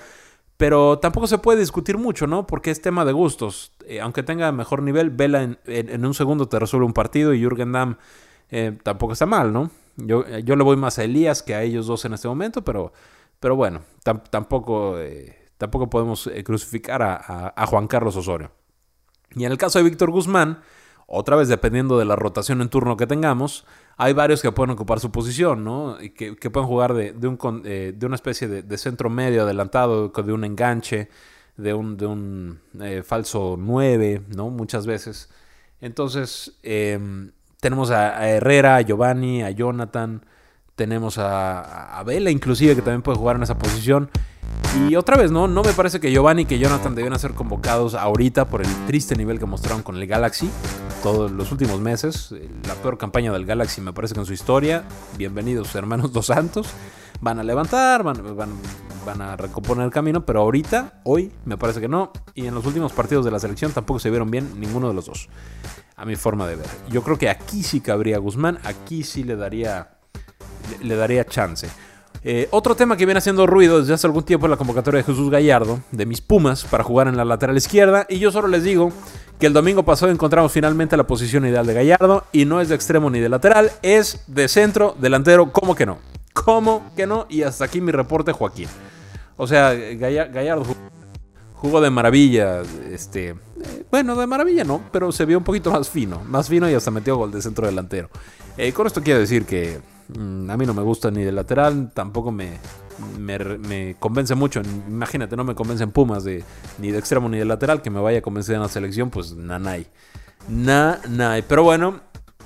Pero 0.56 0.98
tampoco 0.98 1.26
se 1.26 1.38
puede 1.38 1.60
discutir 1.60 1.98
mucho, 1.98 2.26
¿no? 2.26 2.46
Porque 2.46 2.70
es 2.70 2.80
tema 2.80 3.04
de 3.04 3.12
gustos. 3.12 3.72
Eh, 3.86 4.00
aunque 4.00 4.22
tenga 4.22 4.52
mejor 4.52 4.82
nivel, 4.82 5.10
Vela 5.10 5.42
en, 5.42 6.04
un 6.04 6.14
segundo 6.14 6.48
te 6.48 6.58
resuelve 6.58 6.86
un 6.86 6.92
partido 6.92 7.34
y 7.34 7.40
Jürgen 7.40 7.72
Damm 7.72 7.96
eh, 8.50 8.78
tampoco 8.82 9.14
está 9.14 9.26
mal, 9.26 9.52
¿no? 9.52 9.70
Yo, 9.96 10.26
yo, 10.38 10.56
le 10.56 10.64
voy 10.64 10.76
más 10.76 10.98
a 10.98 11.04
Elías 11.04 11.42
que 11.42 11.54
a 11.54 11.62
ellos 11.62 11.86
dos 11.86 12.04
en 12.04 12.14
este 12.14 12.28
momento, 12.28 12.64
pero, 12.64 12.92
pero 13.40 13.56
bueno, 13.56 13.82
tampoco, 14.30 14.98
eh, 14.98 15.36
tampoco 15.56 15.88
podemos 15.88 16.28
crucificar 16.44 17.02
a, 17.02 17.52
a 17.54 17.66
Juan 17.66 17.86
Carlos 17.86 18.16
Osorio. 18.16 18.50
Y 19.36 19.44
en 19.44 19.52
el 19.52 19.58
caso 19.58 19.78
de 19.78 19.84
Víctor 19.84 20.10
Guzmán, 20.10 20.60
otra 21.06 21.36
vez 21.36 21.48
dependiendo 21.48 21.98
de 21.98 22.04
la 22.04 22.16
rotación 22.16 22.60
en 22.62 22.68
turno 22.68 22.96
que 22.96 23.06
tengamos, 23.06 23.64
hay 23.96 24.12
varios 24.12 24.42
que 24.42 24.52
pueden 24.52 24.70
ocupar 24.70 25.00
su 25.00 25.10
posición, 25.10 25.64
¿no? 25.64 26.00
Y 26.00 26.10
que, 26.10 26.34
pueden 26.50 26.68
jugar 26.68 26.94
de, 26.94 27.12
de, 27.12 27.28
un, 27.28 27.62
eh, 27.64 27.92
de 27.96 28.06
una 28.06 28.16
especie 28.16 28.48
de, 28.48 28.78
centro 28.78 29.10
medio 29.10 29.42
adelantado, 29.42 30.08
de 30.08 30.32
un 30.32 30.44
enganche, 30.44 31.08
de 31.56 31.74
un, 31.74 31.96
de 31.96 32.06
un 32.06 32.60
eh, 32.80 33.02
falso 33.04 33.56
9, 33.58 34.22
¿no? 34.34 34.50
Muchas 34.50 34.86
veces. 34.86 35.30
Entonces, 35.80 36.58
em, 36.62 37.30
tenemos 37.60 37.90
a, 37.90 38.28
Herrera, 38.28 38.76
a 38.76 38.80
Giovanni, 38.80 39.42
a 39.42 39.50
Jonathan, 39.50 40.24
tenemos 40.74 41.18
a, 41.18 41.98
a 41.98 42.02
Vela 42.02 42.30
inclusive, 42.30 42.74
que 42.74 42.82
también 42.82 43.02
puede 43.02 43.18
jugar 43.18 43.36
en 43.36 43.44
esa 43.44 43.58
posición. 43.58 44.10
Y 44.88 44.96
otra 44.96 45.16
vez, 45.16 45.30
¿no? 45.30 45.46
No 45.46 45.62
me 45.62 45.72
parece 45.72 46.00
que 46.00 46.10
Giovanni 46.10 46.42
y 46.42 46.44
que 46.46 46.58
Jonathan 46.58 46.96
deben 46.96 47.16
ser 47.18 47.34
convocados 47.34 47.94
ahorita 47.94 48.48
por 48.48 48.60
el 48.60 48.68
triste 48.86 49.14
nivel 49.14 49.38
que 49.38 49.46
mostraron 49.46 49.82
con 49.82 49.96
el 49.96 50.06
Galaxy 50.06 50.50
todos 51.04 51.30
los 51.30 51.52
últimos 51.52 51.80
meses. 51.80 52.34
La 52.66 52.74
peor 52.74 52.98
campaña 52.98 53.32
del 53.32 53.46
Galaxy 53.46 53.80
me 53.80 53.92
parece 53.92 54.14
que 54.14 54.20
en 54.20 54.26
su 54.26 54.32
historia. 54.32 54.84
Bienvenidos 55.16 55.74
hermanos 55.74 56.12
Dos 56.12 56.26
Santos. 56.26 56.68
Van 57.20 57.38
a 57.38 57.44
levantar, 57.44 58.02
van, 58.02 58.20
van, 59.06 59.22
a 59.22 59.36
recomponer 59.36 59.84
el 59.84 59.92
camino, 59.92 60.26
pero 60.26 60.40
ahorita, 60.40 61.02
hoy, 61.04 61.30
me 61.44 61.56
parece 61.56 61.80
que 61.80 61.88
no. 61.88 62.10
Y 62.34 62.46
en 62.46 62.54
los 62.54 62.66
últimos 62.66 62.92
partidos 62.92 63.24
de 63.24 63.30
la 63.30 63.38
selección 63.38 63.70
tampoco 63.70 64.00
se 64.00 64.10
vieron 64.10 64.30
bien 64.30 64.58
ninguno 64.58 64.88
de 64.88 64.94
los 64.94 65.06
dos. 65.06 65.28
A 65.96 66.04
mi 66.04 66.16
forma 66.16 66.48
de 66.48 66.56
ver. 66.56 66.66
Yo 66.88 67.02
creo 67.02 67.16
que 67.16 67.28
aquí 67.28 67.62
sí 67.62 67.80
cabría 67.80 68.18
Guzmán, 68.18 68.58
aquí 68.64 69.04
sí 69.04 69.22
le 69.22 69.36
daría, 69.36 69.98
le 70.82 70.96
daría 70.96 71.24
chance. 71.24 71.68
Eh, 72.26 72.48
otro 72.52 72.74
tema 72.74 72.96
que 72.96 73.04
viene 73.04 73.18
haciendo 73.18 73.46
ruido 73.46 73.80
desde 73.80 73.92
hace 73.92 74.06
algún 74.06 74.22
tiempo 74.22 74.46
es 74.46 74.50
la 74.50 74.56
convocatoria 74.56 74.98
de 74.98 75.04
Jesús 75.04 75.28
Gallardo, 75.28 75.80
de 75.92 76.06
mis 76.06 76.22
Pumas, 76.22 76.64
para 76.64 76.82
jugar 76.82 77.06
en 77.06 77.18
la 77.18 77.24
lateral 77.26 77.54
izquierda. 77.54 78.06
Y 78.08 78.18
yo 78.18 78.32
solo 78.32 78.48
les 78.48 78.62
digo 78.62 78.92
que 79.38 79.46
el 79.46 79.52
domingo 79.52 79.82
pasado 79.82 80.10
encontramos 80.10 80.50
finalmente 80.50 80.96
la 80.96 81.06
posición 81.06 81.44
ideal 81.44 81.66
de 81.66 81.74
Gallardo 81.74 82.24
y 82.32 82.46
no 82.46 82.62
es 82.62 82.70
de 82.70 82.76
extremo 82.76 83.10
ni 83.10 83.20
de 83.20 83.28
lateral, 83.28 83.70
es 83.82 84.24
de 84.26 84.48
centro, 84.48 84.96
delantero, 84.98 85.52
¿cómo 85.52 85.74
que 85.74 85.84
no? 85.84 85.98
¿Cómo 86.32 86.90
que 86.96 87.06
no? 87.06 87.26
Y 87.28 87.42
hasta 87.42 87.66
aquí 87.66 87.82
mi 87.82 87.92
reporte, 87.92 88.32
Joaquín. 88.32 88.68
O 89.36 89.46
sea, 89.46 89.74
Gallardo 89.74 90.64
jugó 91.56 91.82
de 91.82 91.90
maravilla, 91.90 92.62
este, 92.90 93.34
bueno, 93.90 94.16
de 94.16 94.26
maravilla 94.26 94.64
no, 94.64 94.80
pero 94.92 95.12
se 95.12 95.26
vio 95.26 95.36
un 95.36 95.44
poquito 95.44 95.70
más 95.70 95.90
fino, 95.90 96.22
más 96.24 96.48
fino 96.48 96.70
y 96.70 96.74
hasta 96.74 96.90
metió 96.90 97.16
gol 97.16 97.32
de 97.32 97.42
centro 97.42 97.66
delantero. 97.66 98.08
Eh, 98.56 98.72
con 98.72 98.86
esto 98.86 99.02
quiero 99.02 99.20
decir 99.20 99.44
que 99.44 99.80
a 100.12 100.56
mí 100.56 100.66
no 100.66 100.74
me 100.74 100.82
gusta 100.82 101.10
ni 101.10 101.22
de 101.22 101.32
lateral, 101.32 101.92
tampoco 101.94 102.30
me, 102.30 102.58
me, 103.18 103.96
convence 103.98 104.34
mucho. 104.34 104.60
Imagínate, 104.88 105.36
no 105.36 105.44
me 105.44 105.54
convencen 105.54 105.90
Pumas 105.90 106.24
ni 106.24 106.90
de 106.90 106.98
extremo 106.98 107.28
ni 107.28 107.38
de 107.38 107.44
lateral, 107.44 107.82
que 107.82 107.90
me 107.90 108.00
vaya 108.00 108.18
a 108.18 108.22
convencer 108.22 108.54
en 108.54 108.62
la 108.62 108.68
selección, 108.68 109.10
pues 109.10 109.32
nanay. 109.32 109.86
Nanay. 110.48 111.42
Pero 111.48 111.62
bueno, 111.62 112.00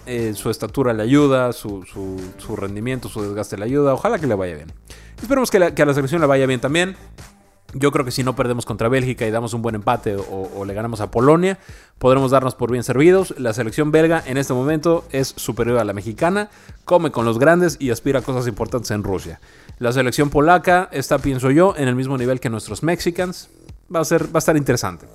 eh, 0.07 0.33
su 0.35 0.51
estatura 0.51 0.93
le 0.93 1.03
ayuda, 1.03 1.53
su, 1.53 1.85
su, 1.85 2.57
rendimiento, 2.57 3.09
su 3.09 3.23
desgaste 3.23 3.59
le 3.59 3.65
ayuda. 3.65 3.95
Ojalá 3.95 4.19
que 4.19 4.27
le 4.27 4.35
vaya 4.35 4.55
bien. 4.55 4.73
Esperemos 5.21 5.51
que, 5.51 5.75
que 5.75 5.83
a 5.83 5.87
la 5.87 5.95
selección 5.95 6.21
le 6.21 6.27
vaya 6.27 6.47
bien 6.47 6.61
también. 6.61 6.97
Yo 7.75 7.93
creo 7.93 8.03
que 8.03 8.11
si 8.11 8.23
no 8.25 8.35
perdemos 8.35 8.65
contra 8.65 8.89
Bélgica 8.89 9.27
y 9.27 9.31
damos 9.31 9.53
un 9.53 9.61
buen 9.61 9.75
empate 9.75 10.17
o, 10.17 10.65
le 10.65 10.73
ganamos 10.73 11.03
a 11.03 11.11
Polonia, 11.11 11.59
podremos 11.99 12.31
darnos 12.31 12.55
por 12.55 12.71
bien 12.71 12.83
servidos. 12.83 13.35
La 13.37 13.53
selección 13.53 13.91
belga 13.91 14.23
en 14.27 14.39
este 14.39 14.55
momento 14.55 15.05
es 15.13 15.35
superior 15.37 15.79
a 15.79 15.85
la 15.85 15.93
mexicana, 15.93 16.49
come 16.87 17.11
con 17.11 17.27
los 17.27 17.39
grandes 17.39 17.77
y 17.79 17.91
aspira 17.91 18.21
a 18.21 18.23
cosas 18.23 18.47
importantes 18.47 18.91
en 18.91 19.03
Rusia. 19.03 19.39
La 19.79 19.93
selección 19.93 20.31
polaca 20.31 20.89
está, 20.93 21.19
pienso 21.19 21.51
yo, 21.51 21.75
en 21.77 21.89
el 21.89 21.95
mismo 21.95 22.17
nivel 22.17 22.41
que 22.41 22.49
nuestros 22.49 22.83
Mexicans. 22.83 23.51
Va 23.95 24.01
a, 24.01 24.05
ser, 24.05 24.25
va 24.25 24.37
a 24.37 24.39
estar 24.39 24.57
interesante. 24.57 25.07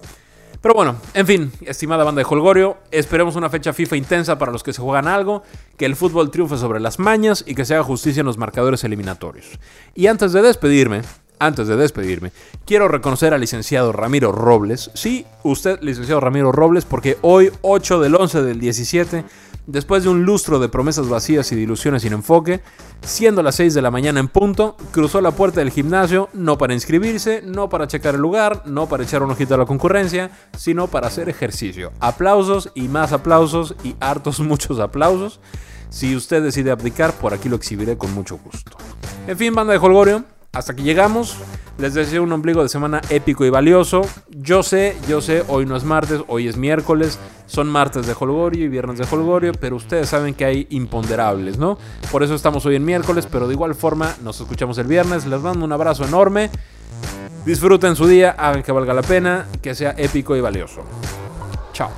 Pero 0.61 0.75
bueno, 0.75 0.95
en 1.13 1.27
fin, 1.27 1.51
estimada 1.61 2.03
banda 2.03 2.21
de 2.21 2.27
Holgorio, 2.29 2.77
esperemos 2.89 3.35
una 3.35 3.49
fecha 3.49 3.73
FIFA 3.73 3.97
intensa 3.97 4.37
para 4.37 4.51
los 4.51 4.63
que 4.63 4.73
se 4.73 4.81
juegan 4.81 5.07
algo, 5.07 5.43
que 5.77 5.85
el 5.85 5.95
fútbol 5.95 6.31
triunfe 6.31 6.57
sobre 6.57 6.79
las 6.79 6.99
mañas 6.99 7.43
y 7.45 7.53
que 7.53 7.65
se 7.65 7.73
haga 7.73 7.83
justicia 7.83 8.21
en 8.21 8.27
los 8.27 8.37
marcadores 8.37 8.83
eliminatorios. 8.83 9.59
Y 9.93 10.07
antes 10.07 10.31
de 10.31 10.41
despedirme, 10.41 11.01
antes 11.45 11.67
de 11.67 11.75
despedirme, 11.75 12.31
quiero 12.65 12.87
reconocer 12.87 13.33
al 13.33 13.41
licenciado 13.41 13.91
Ramiro 13.91 14.31
Robles. 14.31 14.91
Sí, 14.93 15.25
usted, 15.43 15.79
licenciado 15.81 16.19
Ramiro 16.19 16.51
Robles, 16.51 16.85
porque 16.85 17.17
hoy, 17.21 17.51
8 17.61 17.99
del 17.99 18.15
11 18.15 18.43
del 18.43 18.59
17, 18.59 19.25
después 19.67 20.03
de 20.03 20.09
un 20.09 20.23
lustro 20.23 20.59
de 20.59 20.69
promesas 20.69 21.07
vacías 21.09 21.51
y 21.51 21.65
de 21.65 21.99
sin 21.99 22.13
enfoque, 22.13 22.61
siendo 23.01 23.41
las 23.43 23.55
6 23.55 23.73
de 23.73 23.81
la 23.81 23.91
mañana 23.91 24.19
en 24.19 24.27
punto, 24.27 24.75
cruzó 24.91 25.21
la 25.21 25.31
puerta 25.31 25.59
del 25.59 25.71
gimnasio 25.71 26.29
no 26.33 26.57
para 26.57 26.73
inscribirse, 26.73 27.41
no 27.43 27.69
para 27.69 27.87
checar 27.87 28.15
el 28.15 28.21
lugar, 28.21 28.63
no 28.65 28.87
para 28.87 29.03
echar 29.03 29.23
un 29.23 29.31
ojito 29.31 29.55
a 29.55 29.57
la 29.57 29.65
concurrencia, 29.65 30.31
sino 30.57 30.87
para 30.87 31.07
hacer 31.07 31.29
ejercicio. 31.29 31.91
Aplausos 31.99 32.71
y 32.75 32.87
más 32.87 33.11
aplausos 33.11 33.75
y 33.83 33.95
hartos 33.99 34.39
muchos 34.41 34.79
aplausos. 34.79 35.39
Si 35.89 36.15
usted 36.15 36.41
decide 36.41 36.71
abdicar, 36.71 37.13
por 37.13 37.33
aquí 37.35 37.49
lo 37.49 37.55
exhibiré 37.55 37.97
con 37.97 38.11
mucho 38.13 38.39
gusto. 38.39 38.77
En 39.27 39.37
fin, 39.37 39.53
banda 39.53 39.73
de 39.73 39.79
Holgorio, 39.79 40.23
hasta 40.53 40.73
aquí 40.73 40.83
llegamos. 40.83 41.35
Les 41.79 41.95
deseo 41.95 42.21
un 42.21 42.31
ombligo 42.31 42.61
de 42.61 42.69
semana 42.69 43.01
épico 43.09 43.43
y 43.43 43.49
valioso. 43.49 44.03
Yo 44.29 44.61
sé, 44.61 44.95
yo 45.07 45.19
sé, 45.19 45.43
hoy 45.47 45.65
no 45.65 45.75
es 45.75 45.83
martes, 45.83 46.21
hoy 46.27 46.47
es 46.47 46.55
miércoles. 46.55 47.17
Son 47.47 47.67
martes 47.67 48.05
de 48.05 48.15
Holgorio 48.17 48.65
y 48.65 48.67
viernes 48.67 48.99
de 48.99 49.07
Holgorio, 49.09 49.53
pero 49.59 49.75
ustedes 49.75 50.09
saben 50.09 50.35
que 50.35 50.45
hay 50.45 50.67
imponderables, 50.69 51.57
¿no? 51.57 51.79
Por 52.11 52.21
eso 52.21 52.35
estamos 52.35 52.65
hoy 52.67 52.75
en 52.75 52.85
miércoles, 52.85 53.27
pero 53.29 53.47
de 53.47 53.55
igual 53.55 53.73
forma 53.73 54.15
nos 54.23 54.39
escuchamos 54.39 54.77
el 54.77 54.85
viernes. 54.85 55.25
Les 55.25 55.41
mando 55.41 55.65
un 55.65 55.71
abrazo 55.71 56.05
enorme. 56.05 56.51
Disfruten 57.43 57.95
su 57.95 58.05
día, 58.05 58.35
hagan 58.37 58.61
que 58.61 58.71
valga 58.71 58.93
la 58.93 59.01
pena, 59.01 59.47
que 59.61 59.73
sea 59.73 59.95
épico 59.97 60.35
y 60.35 60.41
valioso. 60.41 60.83
Chao. 61.73 61.89